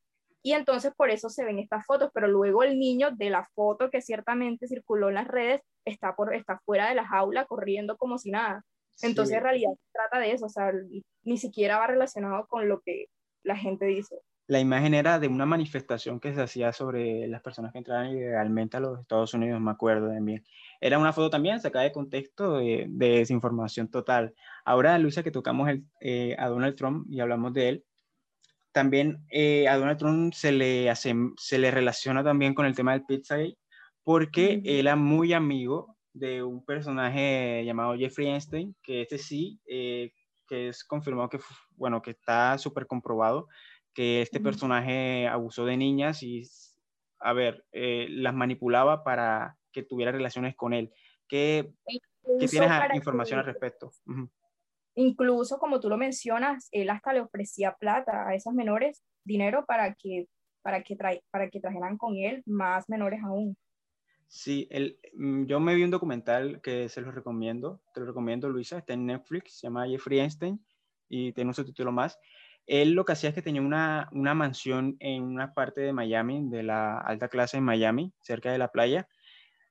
Y 0.44 0.52
entonces 0.52 0.94
por 0.96 1.10
eso 1.10 1.30
se 1.30 1.44
ven 1.44 1.58
estas 1.58 1.84
fotos, 1.84 2.10
pero 2.14 2.28
luego 2.28 2.62
el 2.62 2.78
niño 2.78 3.10
de 3.10 3.28
la 3.28 3.44
foto 3.56 3.90
que 3.90 4.00
ciertamente 4.00 4.68
circuló 4.68 5.08
en 5.08 5.16
las 5.16 5.26
redes 5.26 5.62
está, 5.84 6.14
por, 6.14 6.32
está 6.32 6.60
fuera 6.64 6.88
de 6.88 6.94
la 6.94 7.08
jaula 7.08 7.44
corriendo 7.46 7.96
como 7.96 8.16
si 8.16 8.30
nada. 8.30 8.64
Entonces 9.02 9.38
en 9.38 9.42
realidad 9.42 9.72
se 9.72 9.92
trata 9.92 10.20
de 10.20 10.30
eso, 10.30 10.46
o 10.46 10.48
sea, 10.48 10.70
ni 11.24 11.38
siquiera 11.38 11.78
va 11.78 11.88
relacionado 11.88 12.46
con 12.46 12.68
lo 12.68 12.82
que 12.82 13.06
la 13.42 13.56
gente 13.56 13.86
dice. 13.86 14.14
La 14.48 14.60
imagen 14.60 14.94
era 14.94 15.18
de 15.18 15.28
una 15.28 15.44
manifestación 15.44 16.20
que 16.20 16.32
se 16.32 16.42
hacía 16.42 16.72
sobre 16.72 17.26
las 17.26 17.42
personas 17.42 17.72
que 17.72 17.78
entraban 17.78 18.10
ilegalmente 18.10 18.76
a 18.76 18.80
los 18.80 19.00
Estados 19.00 19.34
Unidos, 19.34 19.60
me 19.60 19.72
acuerdo 19.72 20.10
bien. 20.20 20.44
Era 20.80 20.98
una 20.98 21.12
foto 21.12 21.30
también 21.30 21.60
sacada 21.60 21.84
de 21.84 21.92
contexto 21.92 22.58
de, 22.58 22.86
desinformación 22.88 23.88
total. 23.88 24.34
Ahora, 24.64 24.98
Luisa, 24.98 25.22
que 25.22 25.32
tocamos 25.32 25.68
el, 25.68 25.84
eh, 26.00 26.36
a 26.38 26.48
Donald 26.48 26.76
Trump 26.76 27.06
y 27.10 27.20
hablamos 27.20 27.52
de 27.54 27.68
él, 27.68 27.84
también 28.70 29.24
eh, 29.30 29.66
a 29.68 29.78
Donald 29.78 29.98
Trump 29.98 30.32
se 30.34 30.52
le, 30.52 30.90
hace, 30.90 31.14
se 31.38 31.58
le 31.58 31.70
relaciona 31.70 32.22
también 32.22 32.54
con 32.54 32.66
el 32.66 32.76
tema 32.76 32.92
del 32.92 33.04
Pizzagate, 33.04 33.56
porque 34.04 34.60
él 34.64 34.86
era 34.86 34.96
muy 34.96 35.32
amigo 35.32 35.96
de 36.12 36.42
un 36.42 36.64
personaje 36.64 37.64
llamado 37.64 37.96
Jeffrey 37.96 38.28
Einstein, 38.28 38.76
que 38.82 39.02
este 39.02 39.18
sí, 39.18 39.60
eh, 39.66 40.12
que 40.46 40.68
es 40.68 40.84
confirmado 40.84 41.28
que, 41.28 41.40
bueno, 41.70 42.00
que 42.00 42.12
está 42.12 42.56
súper 42.58 42.86
comprobado, 42.86 43.48
que 43.96 44.20
este 44.20 44.40
personaje 44.40 45.26
abusó 45.26 45.64
de 45.64 45.78
niñas 45.78 46.22
y, 46.22 46.42
a 47.18 47.32
ver, 47.32 47.64
eh, 47.72 48.06
las 48.10 48.34
manipulaba 48.34 49.02
para 49.02 49.56
que 49.72 49.84
tuviera 49.84 50.12
relaciones 50.12 50.54
con 50.54 50.74
él. 50.74 50.92
¿Qué, 51.26 51.72
¿qué 52.38 52.46
tienes 52.46 52.70
información 52.94 53.38
al 53.38 53.46
respecto? 53.46 53.90
Incluso, 54.96 55.58
como 55.58 55.80
tú 55.80 55.88
lo 55.88 55.96
mencionas, 55.96 56.68
él 56.72 56.90
hasta 56.90 57.14
le 57.14 57.22
ofrecía 57.22 57.74
plata 57.80 58.28
a 58.28 58.34
esas 58.34 58.52
menores, 58.52 59.02
dinero 59.24 59.64
para 59.66 59.94
que, 59.94 60.26
para 60.60 60.82
que, 60.82 60.94
para 61.30 61.48
que 61.48 61.60
trajeran 61.60 61.96
con 61.96 62.16
él 62.16 62.42
más 62.44 62.90
menores 62.90 63.22
aún. 63.24 63.56
Sí, 64.28 64.68
el, 64.70 64.98
mm, 65.14 65.46
yo 65.46 65.58
me 65.58 65.74
vi 65.74 65.84
un 65.84 65.90
documental 65.90 66.60
que 66.60 66.90
se 66.90 67.00
lo 67.00 67.12
recomiendo, 67.12 67.80
te 67.94 68.00
lo 68.00 68.06
recomiendo 68.06 68.50
Luisa, 68.50 68.76
está 68.76 68.92
en 68.92 69.06
Netflix, 69.06 69.58
se 69.58 69.68
llama 69.68 69.88
Jeffrey 69.88 70.20
Einstein 70.20 70.62
y 71.08 71.32
tiene 71.32 71.48
un 71.48 71.54
subtítulo 71.54 71.92
más. 71.92 72.18
Él 72.66 72.92
lo 72.92 73.04
que 73.04 73.12
hacía 73.12 73.30
es 73.30 73.34
que 73.34 73.42
tenía 73.42 73.62
una, 73.62 74.08
mansión 74.12 74.96
en 75.00 75.22
una 75.22 75.54
parte 75.54 75.80
de 75.80 75.92
Miami, 75.92 76.48
de 76.48 76.62
la 76.62 76.98
alta 76.98 77.28
clase 77.28 77.58
en 77.58 77.64
Miami, 77.64 78.12
cerca 78.20 78.50
de 78.50 78.58
la 78.58 78.72
playa, 78.72 79.08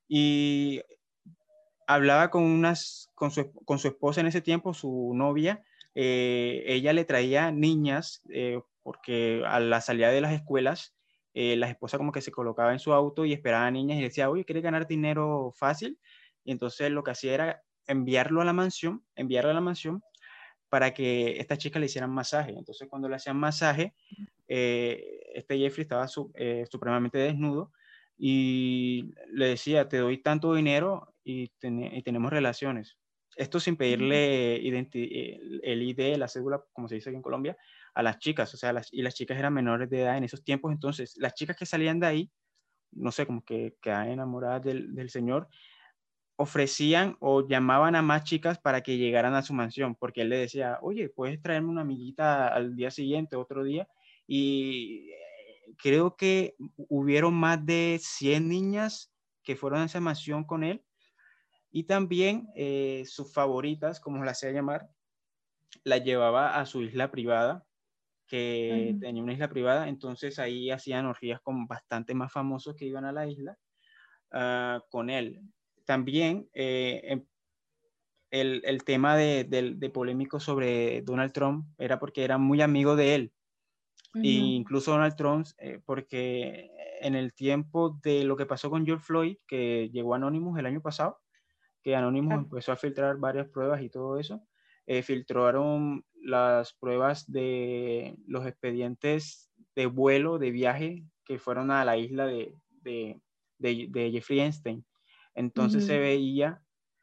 y 0.08 0.82
hablaba 1.88 2.30
con, 2.30 2.44
unas, 2.44 3.12
con, 3.16 3.32
su, 3.32 3.52
con 3.66 3.80
su 3.80 3.90
esposa 3.90 4.22
en 4.22 4.28
ese 4.28 4.42
tiempo, 4.42 4.74
su 4.74 5.12
novia, 5.14 5.64
eh, 5.96 6.64
ella 6.68 6.94
le 6.94 7.06
traía 7.06 7.52
niñas, 7.52 8.22
eh, 8.30 8.62
porque 8.84 9.44
a 9.48 9.60
la 9.60 9.82
salida 9.82 10.10
de 10.10 10.22
las 10.22 10.34
escuelas, 10.34 10.94
eh, 11.34 11.56
la 11.56 11.70
esposa 11.70 11.98
como 11.98 12.12
que 12.12 12.22
se 12.22 12.32
colocaba 12.32 12.72
en 12.72 12.80
su 12.80 12.94
auto 12.94 13.26
y 13.26 13.34
esperaba 13.34 13.66
a 13.66 13.72
niñas 13.72 13.98
y 14.00 14.04
decía, 14.04 14.30
oye, 14.30 14.46
¿quieres 14.46 14.64
ganar 14.64 14.88
dinero 14.88 15.52
fácil? 15.56 16.00
Y 16.44 16.52
entonces 16.52 16.92
lo 16.92 17.04
que 17.04 17.12
hacía 17.12 17.34
era 17.34 17.64
enviarlo 17.88 18.42
a 18.42 18.46
la 18.46 18.54
mansión, 18.54 19.04
enviarlo 19.16 19.52
a 19.52 19.54
la 19.54 19.62
mansión 19.62 20.04
para 20.70 20.94
que 20.94 21.40
esta 21.40 21.58
chica 21.58 21.80
le 21.80 21.86
hicieran 21.86 22.12
masaje. 22.12 22.52
Entonces, 22.52 22.88
cuando 22.90 23.08
le 23.08 23.16
hacían 23.16 23.38
masaje, 23.38 23.94
eh, 24.48 25.22
este 25.34 25.58
Jeffrey 25.58 25.84
estaba 25.84 26.08
eh, 26.36 26.66
supremamente 26.70 27.18
desnudo 27.18 27.72
y 28.18 29.14
le 29.32 29.48
decía, 29.48 29.88
te 29.90 29.98
doy 29.98 30.20
tanto 30.20 30.54
dinero 30.54 31.14
y, 31.24 31.50
tenemos 31.60 32.32
relaciones. 32.32 32.98
Esto 33.36 33.60
sin 33.60 33.76
pedirle 33.76 34.56
el 34.56 35.84
ID, 35.84 36.16
la 36.18 36.30
cédula, 36.30 36.64
como 36.72 36.88
se 36.88 36.96
dice 36.96 37.10
aquí 37.10 37.18
en 37.18 37.22
Colombia, 37.22 37.58
a 37.94 38.02
las 38.02 38.20
chicas. 38.20 38.54
O 38.54 38.58
sea, 38.58 38.72
las, 38.72 38.94
y 38.94 39.02
las 39.02 39.16
chicas 39.16 39.38
eran 39.38 39.54
menores 39.54 39.90
de 39.90 40.02
edad 40.02 40.18
en 40.18 40.24
esos 40.24 40.44
tiempos. 40.44 40.72
Entonces, 40.72 41.16
las 41.18 41.34
chicas 41.34 41.58
que 41.58 41.66
salían 41.66 42.00
de 42.00 42.08
ahí, 42.08 42.32
no 42.92 43.12
sé, 43.12 43.26
como 43.26 43.44
que 43.44 43.76
quedaban 43.82 44.12
enamoradas 44.12 44.64
del, 44.64 44.96
del 44.96 45.10
señor, 45.10 45.50
ofrecían 46.38 47.16
o 47.20 47.48
llamaban 47.48 47.96
a 47.96 48.02
más 48.02 48.24
chicas 48.24 48.60
para 48.60 48.82
que 48.82 48.98
llegaran 48.98 49.36
a 49.36 49.42
su 49.42 49.54
mansión, 49.54 49.96
porque 49.96 50.22
él 50.22 50.30
le 50.30 50.38
decía, 50.38 50.80
oye, 50.82 51.10
puedes 51.10 51.42
traerme 51.42 51.70
una 51.70 51.82
amiguita 51.82 52.48
al 52.48 52.76
día 52.76 52.92
siguiente, 52.92 53.36
otro 53.36 53.64
día, 53.64 53.88
y 54.28 55.10
eh, 55.12 55.76
creo 55.78 56.16
que 56.16 56.56
hubieron 56.78 57.34
más 57.34 57.66
de 57.66 58.00
100 58.02 58.50
niñas 58.50 59.14
que 59.44 59.56
fueron 59.56 59.82
a 59.82 59.86
esa 59.86 60.02
mansión 60.02 60.44
con 60.44 60.64
él, 60.64 60.84
y 61.72 61.84
también 61.84 62.48
eh, 62.56 63.04
sus 63.06 63.34
favoritas, 63.34 64.00
como 64.00 64.24
las 64.24 64.38
hacía 64.38 64.52
llamar, 64.52 64.90
la 65.84 65.98
llevaba 65.98 66.60
a 66.60 66.66
su 66.66 66.82
isla 66.82 67.12
privada, 67.12 67.66
que 68.28 68.98
tenía 69.00 69.22
una 69.22 69.34
isla 69.34 69.50
privada, 69.50 69.88
entonces 69.88 70.40
ahí 70.40 70.72
hacían 70.72 71.06
orgías 71.06 71.40
con 71.42 71.68
bastante 71.68 72.16
más 72.16 72.32
famosos 72.34 72.76
que 72.76 72.86
iban 72.86 73.06
a 73.06 73.12
la 73.12 73.28
isla 73.28 73.56
ah, 74.32 74.82
con 74.90 75.12
él 75.12 75.40
también 75.86 76.50
eh, 76.54 77.02
em, 77.04 77.26
el, 78.32 78.62
el, 78.66 78.84
tema 78.84 79.16
de, 79.16 79.46
de, 79.46 79.90
polémico 79.90 80.40
sobre 80.40 81.02
Donald 81.04 81.32
Trump 81.32 81.68
era 81.78 82.00
porque 82.00 82.24
era 82.24 82.38
muy 82.38 82.62
amigo 82.62 82.96
de 82.96 83.16
él. 83.16 83.34
e 84.16 84.30
incluso 84.30 84.92
Donald 84.92 85.16
Trump, 85.16 85.46
eh, 85.58 85.80
porque 85.86 86.72
en 87.02 87.16
el 87.16 87.34
tiempo 87.34 88.00
de 88.02 88.24
lo 88.24 88.38
que 88.38 88.46
pasó 88.46 88.70
con 88.70 88.86
George 88.86 89.04
Floyd, 89.04 89.38
que 89.48 89.90
llegó 89.92 90.16
Anonymous 90.16 90.58
el 90.58 90.66
año 90.66 90.82
pasado, 90.82 91.20
que 91.84 91.96
Anonymous 91.96 92.36
empezó 92.36 92.72
a 92.72 92.78
filtrar 92.78 93.18
varias 93.18 93.48
pruebas 93.50 93.82
y 93.82 93.90
todo 93.90 94.18
eso, 94.18 94.42
eh, 94.88 95.04
filtraron 95.04 96.06
las 96.22 96.74
pruebas 96.74 97.30
de 97.32 98.16
los 98.26 98.46
expedientes 98.48 99.52
de 99.76 99.86
vuelo, 99.86 100.40
de 100.40 100.52
viaje, 100.52 101.04
que 101.26 101.38
fueron 101.38 101.70
a 101.72 101.84
la 101.86 101.98
isla 101.98 102.26
de, 102.26 102.56
de, 102.82 103.20
de 103.60 104.12
Jeffrey 104.12 104.40
Einstein. 104.40 104.86
Entonces 105.36 105.86
se 105.86 106.00
veía, 106.00 106.62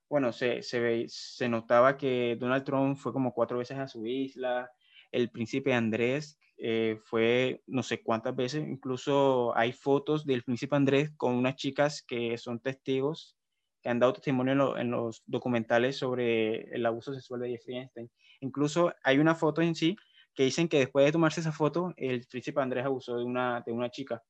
bueno, 0.09 0.33
se, 0.33 0.63
se, 0.63 0.81
ve, 0.81 1.07
se 1.09 1.49
notaba 1.49 1.97
que 1.97 2.37
Donald 2.41 2.65
Trump 2.65 2.97
fue 2.97 3.13
como 3.13 3.33
cuatro 3.33 3.59
veces 3.59 3.79
a 3.79 3.87
su 3.87 4.07
isla, 4.07 4.71
el 5.13 5.31
príncipe 5.31 5.75
Andrés 5.75 6.39
eh, 6.57 6.99
fue 7.05 7.63
no 7.67 7.83
sé 7.83 8.03
cuántas 8.03 8.35
veces, 8.35 8.67
incluso 8.67 9.57
hay 9.57 9.73
fotos 9.73 10.25
del 10.25 10.43
príncipe 10.43 10.77
Andrés 10.77 11.11
con 11.17 11.35
unas 11.35 11.57
chicas 11.57 12.03
que 12.03 12.39
son 12.39 12.61
testigos 12.61 13.37
que 13.83 13.89
han 13.89 13.99
dado 13.99 14.13
testimonio 14.13 14.77
en, 14.77 14.91
los 14.91 15.23
documentales 15.27 15.97
sobre 15.97 16.63
el 16.75 16.87
abuso 16.87 17.13
sexual 17.13 17.41
de 17.41 17.51
Jeffrey 17.51 17.79
Einstein. 17.79 18.11
Incluso 18.41 18.95
hay 19.03 19.19
una 19.19 19.35
foto 19.35 19.61
en 19.61 19.75
sí 19.75 19.97
que 20.35 20.45
dicen 20.45 20.69
que 20.69 20.79
después 20.79 21.05
de 21.05 21.13
tomarse 21.13 21.41
esa 21.41 21.53
foto, 21.53 21.93
el 21.97 22.25
príncipe 22.27 22.61
Andrés 22.61 22.85
abusó 22.87 23.17
de 23.19 23.25
una, 23.25 23.61
de 23.67 23.73
una 23.73 23.91
chica. 23.91 24.23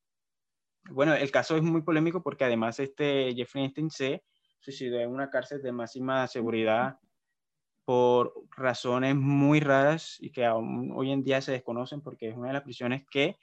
Bueno, 0.91 1.15
el 1.15 1.31
caso 1.31 1.57
es 1.57 1.63
muy 1.63 1.83
polémico 1.83 2.23
porque 2.23 2.45
además 2.45 2.81
este 2.81 3.35
Jeffrey 3.35 3.65
Einstein 3.65 3.91
se 3.91 4.25
suicidó 4.61 5.01
en 5.01 5.11
una 5.11 5.31
cárcel 5.31 5.63
de 5.63 5.73
máxima 5.73 6.27
seguridad 6.27 6.99
por 7.85 8.35
razones 8.57 9.15
muy 9.17 9.61
raras 9.61 10.17
y 10.21 10.31
que 10.31 10.45
aún 10.45 10.93
hoy 10.95 11.11
en 11.11 11.25
día 11.25 11.41
se 11.41 11.53
desconocen 11.53 12.01
porque 12.01 12.29
es 12.29 12.37
una 12.37 12.49
de 12.49 12.55
las 12.55 12.63
prisiones 12.63 13.05
que 13.11 13.37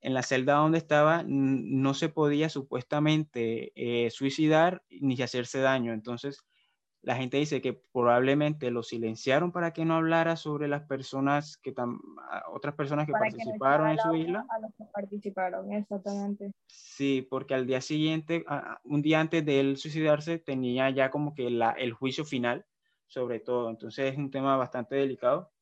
en 0.00 0.14
la 0.14 0.22
celda 0.22 0.54
donde 0.54 0.78
estaba 0.78 1.22
no 1.26 1.94
se 1.94 2.08
podía 2.08 2.48
supuestamente 2.48 3.72
eh, 3.74 4.10
suicidar 4.10 4.82
ni 4.88 5.20
hacerse 5.20 5.60
daño. 5.60 5.92
Entonces, 5.92 6.42
la 7.02 7.16
gente 7.16 7.38
dice 7.38 7.62
que 7.62 7.72
probablemente 7.72 8.70
lo 8.70 8.82
silenciaron 8.82 9.52
para 9.52 9.72
que 9.72 9.84
no 9.84 9.94
hablara 9.94 10.36
sobre 10.36 10.68
las 10.68 10.82
personas 10.82 11.56
que 11.56 11.74
otras 12.52 12.74
personas 12.74 13.06
que 13.06 13.12
participaron 13.12 13.88
en 13.88 13.98
su 13.98 14.14
isla. 14.14 14.44
A 14.50 14.58
los 14.58 14.70
que 14.76 14.84
participaron, 14.92 15.72
exactamente. 15.72 16.52
Sí, 16.66 17.26
porque 17.28 17.54
al 17.54 17.66
día 17.66 17.80
siguiente, 17.80 18.44
un 18.84 19.00
día 19.00 19.20
antes 19.20 19.44
de 19.44 19.60
él 19.60 19.76
suicidarse, 19.78 20.38
tenía 20.38 20.90
ya 20.90 21.10
como 21.10 21.34
que 21.34 21.48
la, 21.50 21.70
el 21.72 21.92
juicio 21.92 22.24
final 22.24 22.66
sobre 23.10 23.40
todo. 23.40 23.68
Entonces 23.68 24.12
es 24.12 24.18
un 24.18 24.30
tema 24.30 24.56
bastante 24.56 24.94
delicado 24.94 25.52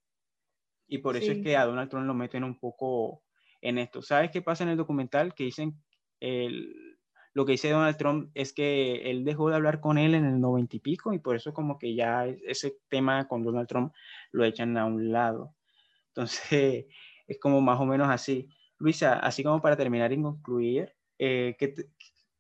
y 0.87 0.99
por 0.99 1.17
eso 1.17 1.33
es 1.33 1.43
que 1.43 1.57
a 1.57 1.65
Donald 1.65 1.91
Trump 1.91 2.07
lo 2.07 2.15
meten 2.15 2.45
un 2.45 2.59
poco 2.59 3.25
en 3.61 3.79
esto. 3.79 4.03
¿Sabes 4.03 4.31
qué 4.31 4.43
pasa 4.43 4.65
en 4.65 4.71
el 4.71 4.77
documental? 4.77 5.35
Que 5.35 5.45
dicen 5.45 5.83
el 6.21 6.88
lo 7.35 7.45
que 7.45 7.53
dice 7.53 7.71
Donald 7.71 7.97
Trump 7.97 8.31
es 8.35 8.53
que 8.53 9.11
él 9.11 9.25
dejó 9.25 9.49
de 9.49 9.57
hablar 9.57 9.81
con 9.81 9.99
él 9.99 10.15
en 10.15 10.25
el 10.25 10.41
noventa 10.41 10.77
y 10.77 10.81
pico 10.81 11.13
y 11.13 11.19
por 11.19 11.37
eso 11.37 11.53
como 11.53 11.79
que 11.79 11.95
ya 11.95 12.27
ese 12.27 12.79
tema 12.89 13.29
con 13.29 13.45
Donald 13.45 13.69
Trump 13.69 13.93
lo 14.33 14.45
echan 14.45 14.77
a 14.77 14.85
un 14.85 15.13
lado. 15.13 15.55
Entonces 16.09 16.87
es 17.27 17.39
como 17.41 17.61
más 17.61 17.81
o 17.81 17.87
menos 17.87 18.09
así. 18.09 18.49
Luisa, 18.79 19.15
así 19.15 19.43
como 19.43 19.61
para 19.61 19.77
terminar 19.77 20.13
y 20.13 20.23
concluir, 20.23 20.95
eh, 21.19 21.57
¿qué, 21.59 21.75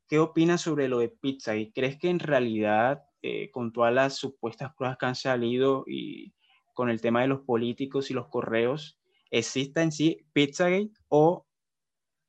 ¿qué, 0.09 0.19
opinas 0.19 0.61
sobre 0.61 0.89
lo 0.89 1.01
de 1.01 1.09
pizza? 1.09 1.57
¿Y 1.57 1.73
crees 1.73 1.99
que 1.99 2.09
en 2.09 2.21
realidad 2.21 3.03
eh, 3.21 3.51
con 3.51 3.73
todas 3.73 3.93
las 3.93 4.15
supuestas 4.17 4.73
pruebas 4.75 4.97
que 4.97 5.07
han 5.07 5.17
salido 5.17 5.83
y 5.89 6.33
con 6.73 6.89
el 6.89 7.01
tema 7.01 7.23
de 7.23 7.27
los 7.27 7.41
políticos 7.41 8.09
y 8.09 8.15
los 8.15 8.29
correos, 8.29 9.01
exista 9.33 9.83
en 9.83 9.91
sí 9.91 10.25
Pizzagate 10.33 10.93
o 11.09 11.48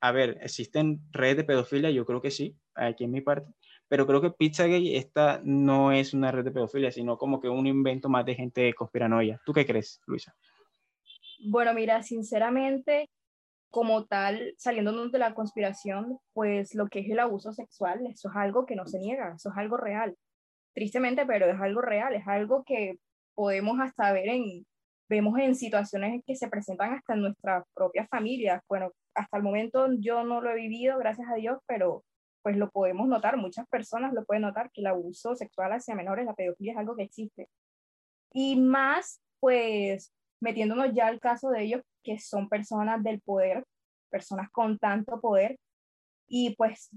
a 0.00 0.12
ver, 0.12 0.38
existen 0.40 1.00
redes 1.12 1.38
de 1.38 1.44
pedofilia, 1.44 1.90
yo 1.90 2.06
creo 2.06 2.22
que 2.22 2.30
sí, 2.30 2.56
aquí 2.74 3.04
en 3.04 3.10
mi 3.10 3.20
parte, 3.20 3.52
pero 3.88 4.06
creo 4.06 4.20
que 4.20 4.30
Pizzagate 4.30 4.96
esta 4.96 5.40
no 5.44 5.92
es 5.92 6.14
una 6.14 6.30
red 6.30 6.44
de 6.44 6.52
pedofilia, 6.52 6.90
sino 6.90 7.18
como 7.18 7.40
que 7.40 7.48
un 7.48 7.66
invento 7.66 8.08
más 8.08 8.24
de 8.24 8.34
gente 8.34 8.72
conspiranoia. 8.72 9.40
¿Tú 9.44 9.52
qué 9.52 9.66
crees, 9.66 10.00
Luisa? 10.06 10.34
Bueno, 11.48 11.74
mira, 11.74 12.02
sinceramente, 12.02 13.10
como 13.70 14.06
tal, 14.06 14.54
saliéndonos 14.58 15.10
de 15.10 15.18
la 15.18 15.34
conspiración, 15.34 16.18
pues 16.32 16.74
lo 16.74 16.88
que 16.88 17.00
es 17.00 17.10
el 17.10 17.18
abuso 17.18 17.52
sexual, 17.52 18.00
eso 18.06 18.28
es 18.28 18.36
algo 18.36 18.64
que 18.64 18.76
no 18.76 18.86
se 18.86 18.98
niega, 18.98 19.34
eso 19.36 19.50
es 19.50 19.56
algo 19.56 19.76
real. 19.76 20.16
Tristemente, 20.72 21.26
pero 21.26 21.46
es 21.46 21.60
algo 21.60 21.80
real, 21.80 22.14
es 22.14 22.26
algo 22.28 22.62
que 22.64 22.94
podemos 23.34 23.80
hasta 23.80 24.12
ver 24.12 24.28
en, 24.28 24.66
vemos 25.10 25.36
en 25.40 25.56
situaciones 25.56 26.22
que 26.24 26.36
se 26.36 26.48
presentan 26.48 26.94
hasta 26.94 27.14
en 27.14 27.22
nuestras 27.22 27.64
propias 27.74 28.08
familias. 28.08 28.62
Bueno, 28.68 28.92
hasta 29.12 29.36
el 29.38 29.42
momento 29.42 29.88
yo 29.98 30.22
no 30.22 30.40
lo 30.40 30.50
he 30.50 30.54
vivido, 30.54 30.98
gracias 30.98 31.28
a 31.28 31.34
Dios, 31.34 31.58
pero 31.66 32.04
pues 32.42 32.56
lo 32.56 32.70
podemos 32.70 33.08
notar, 33.08 33.36
muchas 33.36 33.66
personas 33.68 34.14
lo 34.14 34.24
pueden 34.24 34.42
notar, 34.42 34.70
que 34.70 34.80
el 34.82 34.86
abuso 34.86 35.34
sexual 35.34 35.72
hacia 35.72 35.96
menores, 35.96 36.24
la 36.26 36.34
pedofilia 36.34 36.72
es 36.72 36.78
algo 36.78 36.94
que 36.94 37.02
existe. 37.02 37.48
Y 38.32 38.60
más, 38.60 39.20
pues, 39.40 40.14
metiéndonos 40.40 40.94
ya 40.94 41.08
al 41.08 41.18
caso 41.18 41.50
de 41.50 41.64
ellos, 41.64 41.82
que 42.04 42.20
son 42.20 42.48
personas 42.48 43.02
del 43.02 43.20
poder, 43.20 43.64
personas 44.10 44.48
con 44.52 44.78
tanto 44.78 45.20
poder, 45.20 45.58
y 46.32 46.54
pues 46.54 46.90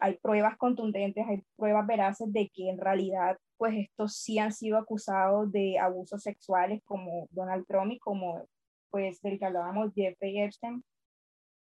hay 0.00 0.18
pruebas 0.18 0.58
contundentes, 0.58 1.24
hay 1.26 1.42
pruebas 1.56 1.86
veraces 1.86 2.30
de 2.32 2.50
que 2.52 2.68
en 2.68 2.76
realidad 2.76 3.38
pues 3.56 3.74
estos 3.76 4.16
sí 4.16 4.40
han 4.40 4.52
sido 4.52 4.78
acusados 4.78 5.52
de 5.52 5.78
abusos 5.78 6.20
sexuales 6.24 6.82
como 6.84 7.28
Donald 7.30 7.64
Trump 7.68 7.92
y 7.92 8.00
como 8.00 8.44
pues 8.90 9.22
del 9.22 9.38
que 9.38 9.44
hablábamos 9.44 9.92
Jeffrey 9.94 10.40
Epstein. 10.40 10.82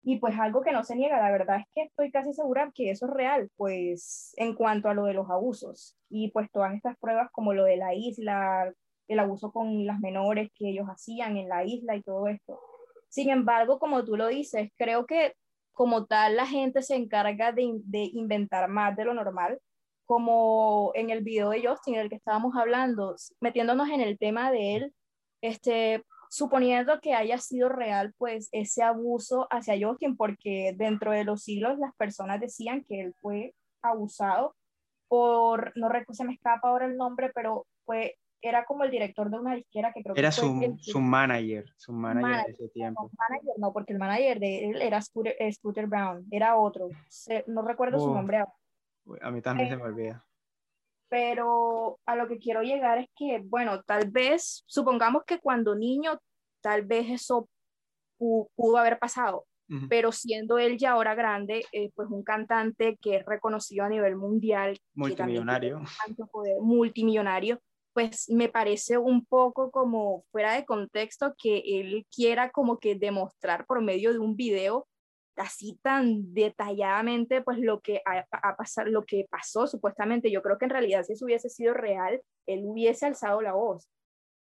Y 0.05 0.21
pues 0.21 0.39
algo 0.39 0.63
que 0.63 0.71
no 0.71 0.85
se 0.85 0.95
niega, 0.95 1.21
la 1.21 1.33
verdad 1.33 1.59
es 1.59 1.67
que 1.75 1.83
estoy 1.83 2.13
casi 2.13 2.33
segura 2.33 2.71
que 2.73 2.91
eso 2.91 3.07
es 3.07 3.13
real, 3.13 3.51
pues 3.57 4.33
en 4.37 4.55
cuanto 4.55 4.89
a 4.89 4.95
lo 4.95 5.07
de 5.07 5.15
los 5.15 5.29
abusos 5.29 5.97
y 6.09 6.31
pues 6.31 6.49
todas 6.53 6.75
estas 6.75 6.97
pruebas 6.99 7.29
como 7.33 7.55
lo 7.55 7.65
de 7.65 7.77
la 7.77 7.93
isla, 7.93 8.73
el 9.09 9.19
abuso 9.19 9.51
con 9.51 9.85
las 9.85 9.99
menores 9.99 10.51
que 10.55 10.69
ellos 10.69 10.87
hacían 10.87 11.37
en 11.37 11.49
la 11.49 11.65
isla 11.65 11.97
y 11.97 12.03
todo 12.03 12.29
esto. 12.29 12.61
Sin 13.09 13.31
embargo, 13.31 13.81
como 13.81 14.05
tú 14.05 14.17
lo 14.17 14.29
dices, 14.29 14.71
creo 14.77 15.07
que 15.07 15.35
como 15.77 16.07
tal 16.07 16.37
la 16.37 16.47
gente 16.47 16.81
se 16.81 16.97
encarga 16.97 17.53
de, 17.53 17.71
de 17.85 18.11
inventar 18.15 18.67
más 18.69 18.97
de 18.97 19.05
lo 19.05 19.13
normal, 19.13 19.61
como 20.07 20.91
en 20.95 21.11
el 21.11 21.23
video 21.23 21.51
de 21.51 21.67
Justin, 21.67 21.97
en 21.97 22.01
el 22.01 22.09
que 22.09 22.17
estábamos 22.17 22.57
hablando, 22.57 23.15
metiéndonos 23.41 23.91
en 23.91 24.01
el 24.01 24.17
tema 24.19 24.51
de 24.51 24.77
él, 24.77 24.95
este, 25.43 26.03
suponiendo 26.31 26.99
que 27.01 27.13
haya 27.13 27.37
sido 27.37 27.69
real, 27.69 28.15
pues 28.17 28.49
ese 28.53 28.83
abuso 28.83 29.49
hacia 29.51 29.77
Justin, 29.79 30.17
porque 30.17 30.75
dentro 30.79 31.13
de 31.13 31.25
los 31.25 31.43
siglos 31.43 31.79
las 31.79 31.95
personas 31.97 32.41
decían 32.41 32.83
que 32.83 33.03
él 33.03 33.15
fue 33.21 33.55
abusado 33.83 34.57
por, 35.09 35.73
no 35.77 35.91
recuerdo, 35.91 36.15
se 36.15 36.25
me 36.25 36.33
escapa 36.33 36.69
ahora 36.69 36.87
el 36.87 36.97
nombre, 36.97 37.31
pero 37.35 37.67
fue 37.85 38.17
era 38.43 38.65
como 38.65 38.85
el 38.85 38.91
director 38.91 39.31
de 39.31 39.39
una 39.39 39.55
disquera 39.55 39.93
que 39.93 40.03
creo 40.03 40.15
era 40.15 40.29
que 40.29 40.35
su, 40.35 40.77
su 40.81 41.01
manager, 41.01 41.65
su 41.77 41.93
manager, 41.93 42.47
de 42.47 42.53
ese 42.53 42.69
tiempo. 42.69 43.05
No, 43.05 43.11
manager 43.29 43.55
no, 43.59 43.73
porque 43.73 43.93
el 43.93 43.99
manager 43.99 44.39
de 44.39 44.71
él 44.71 44.83
era 44.83 45.01
Scooter, 45.01 45.37
eh, 45.39 45.53
Scooter 45.53 45.87
Brown, 45.87 46.27
era 46.31 46.57
otro, 46.57 46.89
no 47.47 47.63
recuerdo 47.63 47.99
su 47.99 48.13
nombre 48.13 48.45
A 49.21 49.31
mí 49.31 49.41
también 49.41 49.69
se 49.69 49.77
me 49.77 49.83
olvida. 49.83 50.25
Pero 51.09 52.01
a 52.05 52.17
lo 52.17 52.27
que 52.27 52.39
quiero 52.39 52.63
llegar 52.63 52.99
es 52.99 53.09
que, 53.17 53.41
bueno, 53.45 53.83
tal 53.83 54.11
vez, 54.11 54.65
supongamos 54.67 55.25
que 55.25 55.39
cuando 55.39 55.75
niño, 55.77 56.19
tal 56.61 56.85
vez 56.85 57.09
eso 57.11 57.49
pudo 58.19 58.77
haber 58.77 58.99
pasado, 58.99 59.47
pero 59.89 60.13
siendo 60.13 60.59
él 60.59 60.79
ya 60.79 60.93
ahora 60.93 61.15
grande, 61.15 61.65
eh, 61.73 61.91
pues 61.95 62.09
un 62.09 62.23
cantante 62.23 62.99
que 63.01 63.17
es 63.17 63.27
reconocido 63.27 63.85
a 63.85 63.89
nivel 63.89 64.17
mundial, 64.17 64.79
multimillonario, 64.95 65.81
multimillonario, 66.61 67.61
pues 67.97 68.29
me 68.29 68.51
parece 68.51 68.99
un 68.99 69.25
poco 69.25 69.71
como 69.71 70.23
fuera 70.31 70.53
de 70.53 70.67
contexto 70.67 71.35
que 71.43 71.63
él 71.65 72.07
quiera 72.15 72.51
como 72.51 72.79
que 72.79 72.95
demostrar 72.95 73.65
por 73.65 73.81
medio 73.83 74.13
de 74.13 74.19
un 74.19 74.37
video 74.37 74.87
así 75.35 75.79
tan 75.81 76.35
detalladamente 76.35 77.41
pues 77.41 77.59
lo 77.59 77.81
que 77.81 78.03
ha, 78.05 78.57
pasado, 78.59 78.91
lo 78.91 79.03
que 79.07 79.25
pasó 79.31 79.67
supuestamente. 79.67 80.31
Yo 80.31 80.43
creo 80.43 80.59
que 80.59 80.67
en 80.67 80.73
realidad 80.73 81.05
si 81.05 81.15
eso 81.15 81.25
hubiese 81.25 81.49
sido 81.49 81.73
real, 81.73 82.21
él 82.45 82.65
hubiese 82.67 83.07
alzado 83.07 83.41
la 83.41 83.55
voz, 83.55 83.89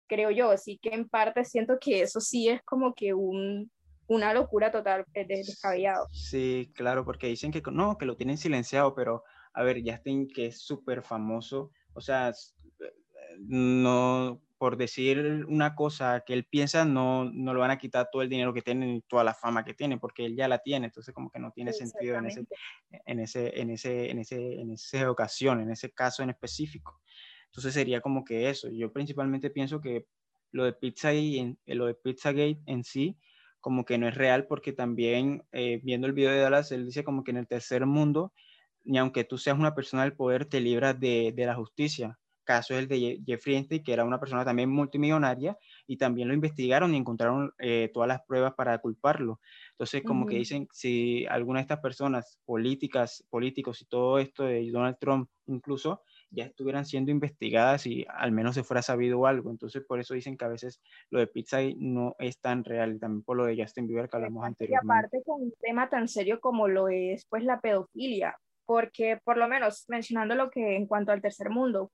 creo 0.07 0.29
yo. 0.29 0.51
Así 0.51 0.77
que 0.77 0.89
en 0.89 1.09
parte 1.09 1.43
siento 1.43 1.79
que 1.81 2.03
eso 2.03 2.19
sí 2.21 2.47
es 2.47 2.61
como 2.61 2.93
que 2.93 3.15
un, 3.15 3.71
una 4.05 4.35
locura 4.35 4.69
total, 4.69 5.03
eh, 5.15 5.25
de 5.25 5.37
descabellado. 5.37 6.05
Sí, 6.11 6.71
claro, 6.75 7.03
porque 7.03 7.25
dicen 7.25 7.51
que 7.51 7.63
no, 7.71 7.97
que 7.97 8.05
lo 8.05 8.15
tienen 8.15 8.37
silenciado, 8.37 8.93
pero 8.93 9.23
a 9.55 9.63
ver, 9.63 9.81
Justin, 9.83 10.27
que 10.27 10.45
es 10.45 10.61
súper 10.61 11.01
famoso, 11.01 11.71
o 11.95 12.01
sea, 12.01 12.31
no, 13.39 14.41
por 14.61 14.77
decir 14.77 15.43
una 15.47 15.73
cosa 15.73 16.23
que 16.23 16.33
él 16.33 16.45
piensa, 16.45 16.85
no, 16.85 17.25
no 17.25 17.51
le 17.51 17.59
van 17.59 17.71
a 17.71 17.79
quitar 17.79 18.09
todo 18.11 18.21
el 18.21 18.29
dinero 18.29 18.53
que 18.53 18.61
tiene 18.61 18.97
y 18.97 19.01
toda 19.01 19.23
la 19.23 19.33
fama 19.33 19.65
que 19.65 19.73
tiene, 19.73 19.97
porque 19.97 20.23
él 20.23 20.35
ya 20.35 20.47
la 20.47 20.59
tiene, 20.59 20.85
entonces 20.85 21.15
como 21.15 21.31
que 21.31 21.39
no 21.39 21.51
tiene 21.51 21.73
sentido 21.73 22.15
en 22.17 22.27
ese, 22.27 22.45
en 23.07 23.19
ese, 23.19 23.59
en 23.59 23.69
ese, 23.71 24.11
en 24.11 24.19
ese, 24.19 24.61
en 24.61 24.71
esa 24.71 25.09
ocasión, 25.09 25.61
en 25.61 25.71
ese 25.71 25.89
caso 25.91 26.21
en 26.21 26.29
específico. 26.29 27.01
Entonces 27.45 27.73
sería 27.73 28.01
como 28.01 28.23
que 28.23 28.51
eso. 28.51 28.69
Yo 28.69 28.93
principalmente 28.93 29.49
pienso 29.49 29.81
que 29.81 30.05
lo 30.51 30.63
de 30.63 30.73
Pizzagate, 30.73 31.57
lo 31.65 31.87
de 31.87 31.95
Pizzagate 31.95 32.61
en 32.67 32.83
sí, 32.83 33.17
como 33.61 33.83
que 33.83 33.97
no 33.97 34.07
es 34.07 34.13
real, 34.13 34.45
porque 34.45 34.73
también 34.73 35.43
eh, 35.53 35.79
viendo 35.81 36.05
el 36.05 36.13
video 36.13 36.29
de 36.29 36.39
Dallas, 36.39 36.71
él 36.71 36.85
dice 36.85 37.03
como 37.03 37.23
que 37.23 37.31
en 37.31 37.37
el 37.37 37.47
tercer 37.47 37.87
mundo, 37.87 38.31
ni 38.83 38.99
aunque 38.99 39.23
tú 39.23 39.39
seas 39.39 39.57
una 39.57 39.73
persona 39.73 40.03
del 40.03 40.13
poder, 40.13 40.45
te 40.45 40.59
libras 40.59 40.99
de, 40.99 41.33
de 41.35 41.45
la 41.47 41.55
justicia 41.55 42.19
caso 42.51 42.73
es 42.73 42.81
el 42.81 42.87
de 42.87 43.21
Jeffrey 43.25 43.55
Epstein, 43.55 43.83
que 43.83 43.93
era 43.93 44.03
una 44.03 44.19
persona 44.19 44.45
también 44.45 44.69
multimillonaria, 44.69 45.57
y 45.87 45.97
también 45.97 46.27
lo 46.27 46.33
investigaron 46.33 46.93
y 46.93 46.97
encontraron 46.97 47.53
eh, 47.59 47.89
todas 47.93 48.07
las 48.07 48.21
pruebas 48.23 48.53
para 48.53 48.77
culparlo. 48.79 49.39
Entonces, 49.71 50.03
como 50.03 50.25
que 50.25 50.35
dicen, 50.35 50.67
si 50.71 51.25
alguna 51.27 51.59
de 51.59 51.63
estas 51.63 51.79
personas, 51.79 52.39
políticas, 52.45 53.23
políticos 53.29 53.81
y 53.81 53.85
todo 53.85 54.19
esto 54.19 54.43
de 54.43 54.69
Donald 54.71 54.97
Trump 54.99 55.29
incluso, 55.47 56.03
ya 56.29 56.45
estuvieran 56.45 56.85
siendo 56.85 57.11
investigadas 57.11 57.85
y 57.85 58.05
al 58.07 58.31
menos 58.31 58.55
se 58.55 58.63
fuera 58.63 58.81
sabido 58.81 59.25
algo. 59.25 59.51
Entonces, 59.51 59.83
por 59.85 59.99
eso 59.99 60.13
dicen 60.13 60.37
que 60.37 60.45
a 60.45 60.49
veces 60.49 60.81
lo 61.09 61.19
de 61.19 61.27
Pizza 61.27 61.59
no 61.77 62.15
es 62.19 62.39
tan 62.39 62.63
real, 62.63 62.99
también 62.99 63.23
por 63.23 63.37
lo 63.37 63.45
de 63.45 63.61
Justin 63.61 63.87
Bieber 63.87 64.09
que 64.09 64.17
hablamos 64.17 64.45
anteriormente. 64.45 64.87
Y 64.87 64.97
aparte 64.97 65.23
con 65.25 65.41
un 65.41 65.53
tema 65.59 65.89
tan 65.89 66.07
serio 66.07 66.39
como 66.39 66.67
lo 66.67 66.87
es 66.87 67.25
pues 67.25 67.43
la 67.43 67.59
pedofilia, 67.59 68.37
porque 68.65 69.19
por 69.23 69.37
lo 69.37 69.47
menos 69.47 69.85
mencionando 69.89 70.35
lo 70.35 70.49
que 70.49 70.77
en 70.77 70.87
cuanto 70.87 71.11
al 71.11 71.21
tercer 71.21 71.49
mundo, 71.49 71.91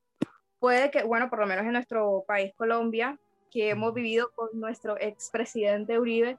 puede 0.59 0.91
que, 0.91 1.03
bueno, 1.03 1.29
por 1.29 1.39
lo 1.39 1.47
menos 1.47 1.65
en 1.65 1.73
nuestro 1.73 2.23
país, 2.27 2.53
Colombia, 2.55 3.19
que 3.51 3.69
hemos 3.69 3.93
vivido 3.93 4.31
con 4.35 4.49
nuestro 4.53 4.99
expresidente 4.99 5.99
Uribe, 5.99 6.37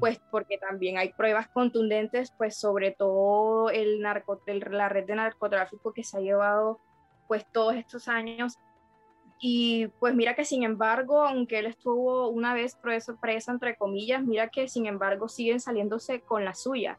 pues 0.00 0.18
porque 0.30 0.58
también 0.58 0.96
hay 0.96 1.12
pruebas 1.12 1.48
contundentes, 1.48 2.32
pues 2.38 2.56
sobre 2.56 2.92
todo 2.92 3.70
el 3.70 4.00
narco, 4.00 4.40
la 4.46 4.88
red 4.88 5.04
de 5.04 5.14
narcotráfico 5.14 5.92
que 5.92 6.04
se 6.04 6.16
ha 6.16 6.20
llevado 6.20 6.80
pues 7.28 7.44
todos 7.52 7.74
estos 7.74 8.08
años. 8.08 8.56
Y 9.40 9.88
pues 9.98 10.14
mira 10.14 10.34
que 10.34 10.44
sin 10.44 10.62
embargo, 10.62 11.22
aunque 11.22 11.58
él 11.58 11.66
estuvo 11.66 12.28
una 12.28 12.54
vez 12.54 12.76
preso, 12.76 13.18
presa, 13.20 13.52
entre 13.52 13.76
comillas, 13.76 14.22
mira 14.22 14.48
que 14.48 14.68
sin 14.68 14.86
embargo 14.86 15.28
siguen 15.28 15.60
saliéndose 15.60 16.20
con 16.20 16.44
la 16.44 16.54
suya. 16.54 16.98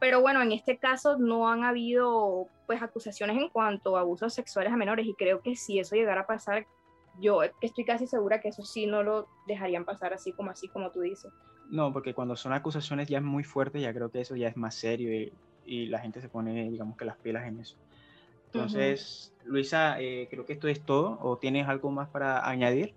Pero 0.00 0.20
bueno, 0.20 0.40
en 0.40 0.52
este 0.52 0.78
caso 0.78 1.18
no 1.18 1.48
han 1.48 1.64
habido 1.64 2.48
pues 2.72 2.82
acusaciones 2.82 3.36
en 3.36 3.50
cuanto 3.50 3.98
a 3.98 4.00
abusos 4.00 4.32
sexuales 4.32 4.72
a 4.72 4.76
menores 4.78 5.06
y 5.06 5.12
creo 5.12 5.42
que 5.42 5.56
si 5.56 5.78
eso 5.78 5.94
llegara 5.94 6.22
a 6.22 6.26
pasar, 6.26 6.66
yo 7.20 7.40
estoy 7.60 7.84
casi 7.84 8.06
segura 8.06 8.40
que 8.40 8.48
eso 8.48 8.64
sí 8.64 8.86
no 8.86 9.02
lo 9.02 9.28
dejarían 9.46 9.84
pasar 9.84 10.14
así 10.14 10.32
como 10.32 10.50
así 10.50 10.68
como 10.68 10.90
tú 10.90 11.02
dices. 11.02 11.30
No, 11.68 11.92
porque 11.92 12.14
cuando 12.14 12.34
son 12.34 12.54
acusaciones 12.54 13.08
ya 13.08 13.18
es 13.18 13.24
muy 13.24 13.44
fuerte, 13.44 13.78
ya 13.78 13.92
creo 13.92 14.10
que 14.10 14.22
eso 14.22 14.36
ya 14.36 14.48
es 14.48 14.56
más 14.56 14.74
serio 14.74 15.30
y, 15.66 15.86
la 15.86 15.98
gente 15.98 16.22
se 16.22 16.30
pone, 16.30 16.70
digamos 16.70 16.96
que 16.96 17.04
las 17.04 17.18
pilas 17.18 17.46
en 17.46 17.60
eso. 17.60 17.76
Entonces, 18.46 19.34
Luisa, 19.44 20.00
eh, 20.00 20.26
creo 20.30 20.46
que 20.46 20.54
esto 20.54 20.66
es 20.66 20.80
todo. 20.80 21.18
¿O 21.20 21.36
tienes 21.36 21.68
algo 21.68 21.90
más 21.90 22.08
para 22.08 22.48
añadir? 22.48 22.94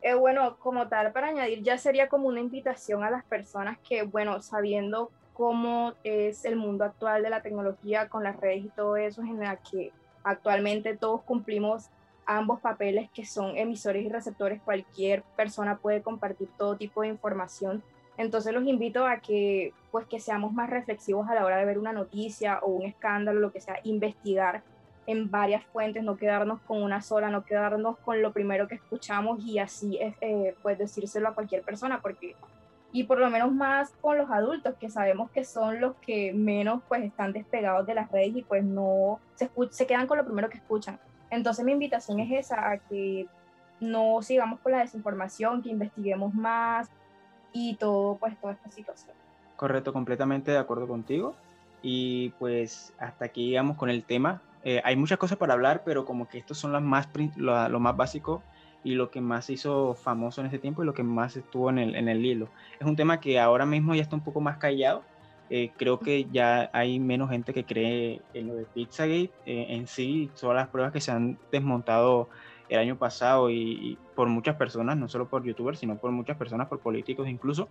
Eh, 0.00 0.14
bueno, 0.14 0.56
como 0.58 0.88
tal, 0.88 1.12
para 1.12 1.28
añadir, 1.28 1.62
ya 1.62 1.76
sería 1.76 2.08
como 2.08 2.28
una 2.28 2.40
invitación 2.40 3.02
a 3.02 3.10
las 3.10 3.24
personas 3.24 3.78
que, 3.80 4.04
bueno, 4.04 4.40
sabiendo 4.40 5.10
cómo 5.34 5.92
es 6.04 6.44
el 6.44 6.56
mundo 6.56 6.84
actual 6.84 7.22
de 7.22 7.30
la 7.30 7.42
tecnología 7.42 8.08
con 8.08 8.22
las 8.24 8.36
redes 8.40 8.64
y 8.64 8.68
todo 8.68 8.96
eso, 8.96 9.20
en 9.22 9.40
la 9.40 9.56
que 9.56 9.92
actualmente 10.22 10.96
todos 10.96 11.22
cumplimos 11.22 11.90
ambos 12.24 12.60
papeles 12.60 13.10
que 13.10 13.26
son 13.26 13.56
emisores 13.58 14.06
y 14.06 14.08
receptores. 14.08 14.62
Cualquier 14.62 15.22
persona 15.36 15.76
puede 15.76 16.02
compartir 16.02 16.48
todo 16.56 16.76
tipo 16.76 17.02
de 17.02 17.08
información. 17.08 17.82
Entonces 18.16 18.54
los 18.54 18.64
invito 18.66 19.06
a 19.06 19.18
que 19.18 19.72
pues 19.90 20.06
que 20.06 20.20
seamos 20.20 20.52
más 20.52 20.70
reflexivos 20.70 21.28
a 21.28 21.34
la 21.34 21.44
hora 21.44 21.56
de 21.56 21.64
ver 21.64 21.78
una 21.78 21.92
noticia 21.92 22.60
o 22.60 22.68
un 22.68 22.86
escándalo, 22.86 23.40
lo 23.40 23.52
que 23.52 23.60
sea, 23.60 23.80
investigar 23.82 24.62
en 25.06 25.30
varias 25.30 25.64
fuentes, 25.66 26.02
no 26.02 26.16
quedarnos 26.16 26.60
con 26.62 26.82
una 26.82 27.02
sola, 27.02 27.28
no 27.28 27.44
quedarnos 27.44 27.98
con 27.98 28.22
lo 28.22 28.32
primero 28.32 28.68
que 28.68 28.76
escuchamos 28.76 29.44
y 29.44 29.58
así 29.58 29.98
eh, 30.00 30.54
pues 30.62 30.78
decírselo 30.78 31.28
a 31.28 31.34
cualquier 31.34 31.62
persona, 31.62 32.00
porque 32.00 32.34
y 32.94 33.02
por 33.02 33.18
lo 33.18 33.28
menos 33.28 33.52
más 33.52 33.90
con 34.00 34.16
los 34.16 34.30
adultos, 34.30 34.76
que 34.78 34.88
sabemos 34.88 35.28
que 35.32 35.44
son 35.44 35.80
los 35.80 35.96
que 35.96 36.32
menos 36.32 36.80
pues 36.86 37.02
están 37.02 37.32
despegados 37.32 37.84
de 37.88 37.94
las 37.94 38.08
redes 38.12 38.36
y 38.36 38.42
pues 38.42 38.62
no 38.62 39.18
se, 39.34 39.50
se 39.70 39.86
quedan 39.88 40.06
con 40.06 40.16
lo 40.16 40.24
primero 40.24 40.48
que 40.48 40.58
escuchan. 40.58 41.00
Entonces 41.28 41.64
mi 41.64 41.72
invitación 41.72 42.20
es 42.20 42.30
esa, 42.30 42.70
a 42.70 42.78
que 42.78 43.26
no 43.80 44.22
sigamos 44.22 44.60
con 44.60 44.70
la 44.70 44.78
desinformación, 44.78 45.60
que 45.60 45.70
investiguemos 45.70 46.32
más 46.34 46.88
y 47.52 47.74
todo, 47.74 48.14
pues 48.14 48.40
toda 48.40 48.52
esta 48.52 48.70
situación. 48.70 49.16
Correcto, 49.56 49.92
completamente 49.92 50.52
de 50.52 50.58
acuerdo 50.58 50.86
contigo. 50.86 51.34
Y 51.82 52.28
pues 52.38 52.94
hasta 53.00 53.24
aquí 53.24 53.48
llegamos 53.48 53.76
con 53.76 53.90
el 53.90 54.04
tema. 54.04 54.40
Eh, 54.62 54.80
hay 54.84 54.94
muchas 54.94 55.18
cosas 55.18 55.36
para 55.36 55.54
hablar, 55.54 55.82
pero 55.84 56.04
como 56.04 56.28
que 56.28 56.38
estos 56.38 56.58
son 56.58 56.72
las 56.72 56.82
más, 56.82 57.08
lo, 57.34 57.68
lo 57.68 57.80
más 57.80 57.96
básico 57.96 58.44
y 58.84 58.94
lo 58.94 59.10
que 59.10 59.22
más 59.22 59.46
se 59.46 59.54
hizo 59.54 59.94
famoso 59.94 60.42
en 60.42 60.46
ese 60.46 60.58
tiempo 60.58 60.82
y 60.82 60.86
lo 60.86 60.94
que 60.94 61.02
más 61.02 61.36
estuvo 61.36 61.70
en 61.70 61.78
el, 61.78 61.96
en 61.96 62.08
el 62.08 62.24
hilo. 62.24 62.50
Es 62.78 62.86
un 62.86 62.94
tema 62.94 63.18
que 63.18 63.40
ahora 63.40 63.64
mismo 63.64 63.94
ya 63.94 64.02
está 64.02 64.14
un 64.14 64.22
poco 64.22 64.40
más 64.40 64.58
callado. 64.58 65.02
Eh, 65.50 65.72
creo 65.76 65.98
que 65.98 66.26
ya 66.30 66.70
hay 66.72 67.00
menos 67.00 67.30
gente 67.30 67.52
que 67.52 67.64
cree 67.64 68.20
en 68.34 68.46
lo 68.46 68.54
de 68.54 68.64
Pizzagate 68.64 69.30
eh, 69.46 69.66
en 69.70 69.86
sí, 69.86 70.30
todas 70.38 70.56
las 70.56 70.68
pruebas 70.68 70.92
que 70.92 71.00
se 71.00 71.10
han 71.10 71.38
desmontado 71.50 72.28
el 72.68 72.78
año 72.78 72.96
pasado 72.96 73.50
y, 73.50 73.98
por 74.14 74.28
muchas 74.28 74.56
personas, 74.56 74.96
no 74.96 75.08
solo 75.08 75.28
por 75.28 75.44
youtubers, 75.44 75.78
sino 75.78 75.96
por 75.96 76.10
muchas 76.12 76.36
personas, 76.36 76.68
por 76.68 76.80
políticos 76.80 77.28
incluso. 77.28 77.68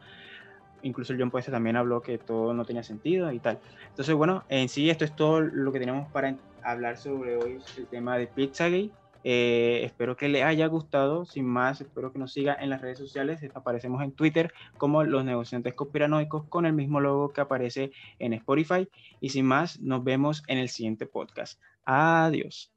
Incluso 0.82 1.14
el 1.14 1.20
John 1.20 1.32
Poeste 1.32 1.52
también 1.52 1.78
habló 1.78 2.02
que 2.02 2.18
todo 2.18 2.54
no 2.54 2.66
tenía 2.66 2.84
sentido 2.84 3.32
y 3.32 3.40
tal. 3.40 3.60
Entonces, 3.90 4.14
bueno, 4.16 4.44
en 4.50 4.68
sí 4.68 4.90
esto 4.90 5.06
es 5.06 5.16
todo 5.16 5.40
lo 5.42 5.72
que 5.72 5.80
tenemos 5.80 6.12
para 6.12 6.36
hablar 6.62 6.98
sobre 6.98 7.38
hoy, 7.38 7.60
el 7.78 7.88
tema 7.88 8.18
de 8.18 8.28
Pizzagate. 8.28 8.92
Eh, 9.24 9.82
espero 9.84 10.16
que 10.16 10.30
les 10.30 10.44
haya 10.44 10.68
gustado. 10.68 11.26
Sin 11.26 11.46
más, 11.46 11.82
espero 11.82 12.12
que 12.12 12.20
nos 12.20 12.34
siga 12.34 12.56
en 12.60 12.70
las 12.70 12.82
redes 12.82 12.98
sociales. 12.98 13.40
Aparecemos 13.54 14.02
en 14.04 14.12
Twitter 14.12 14.54
como 14.78 15.04
los 15.04 15.24
negociantes 15.24 15.74
conspiranoicos 15.74 16.46
con 16.46 16.66
el 16.66 16.74
mismo 16.74 17.00
logo 17.00 17.32
que 17.32 17.42
aparece 17.42 17.92
en 18.20 18.34
Spotify. 18.34 18.88
Y 19.22 19.30
sin 19.30 19.46
más, 19.46 19.80
nos 19.80 20.04
vemos 20.04 20.44
en 20.48 20.58
el 20.58 20.70
siguiente 20.70 21.06
podcast. 21.06 21.60
Adiós. 21.86 22.73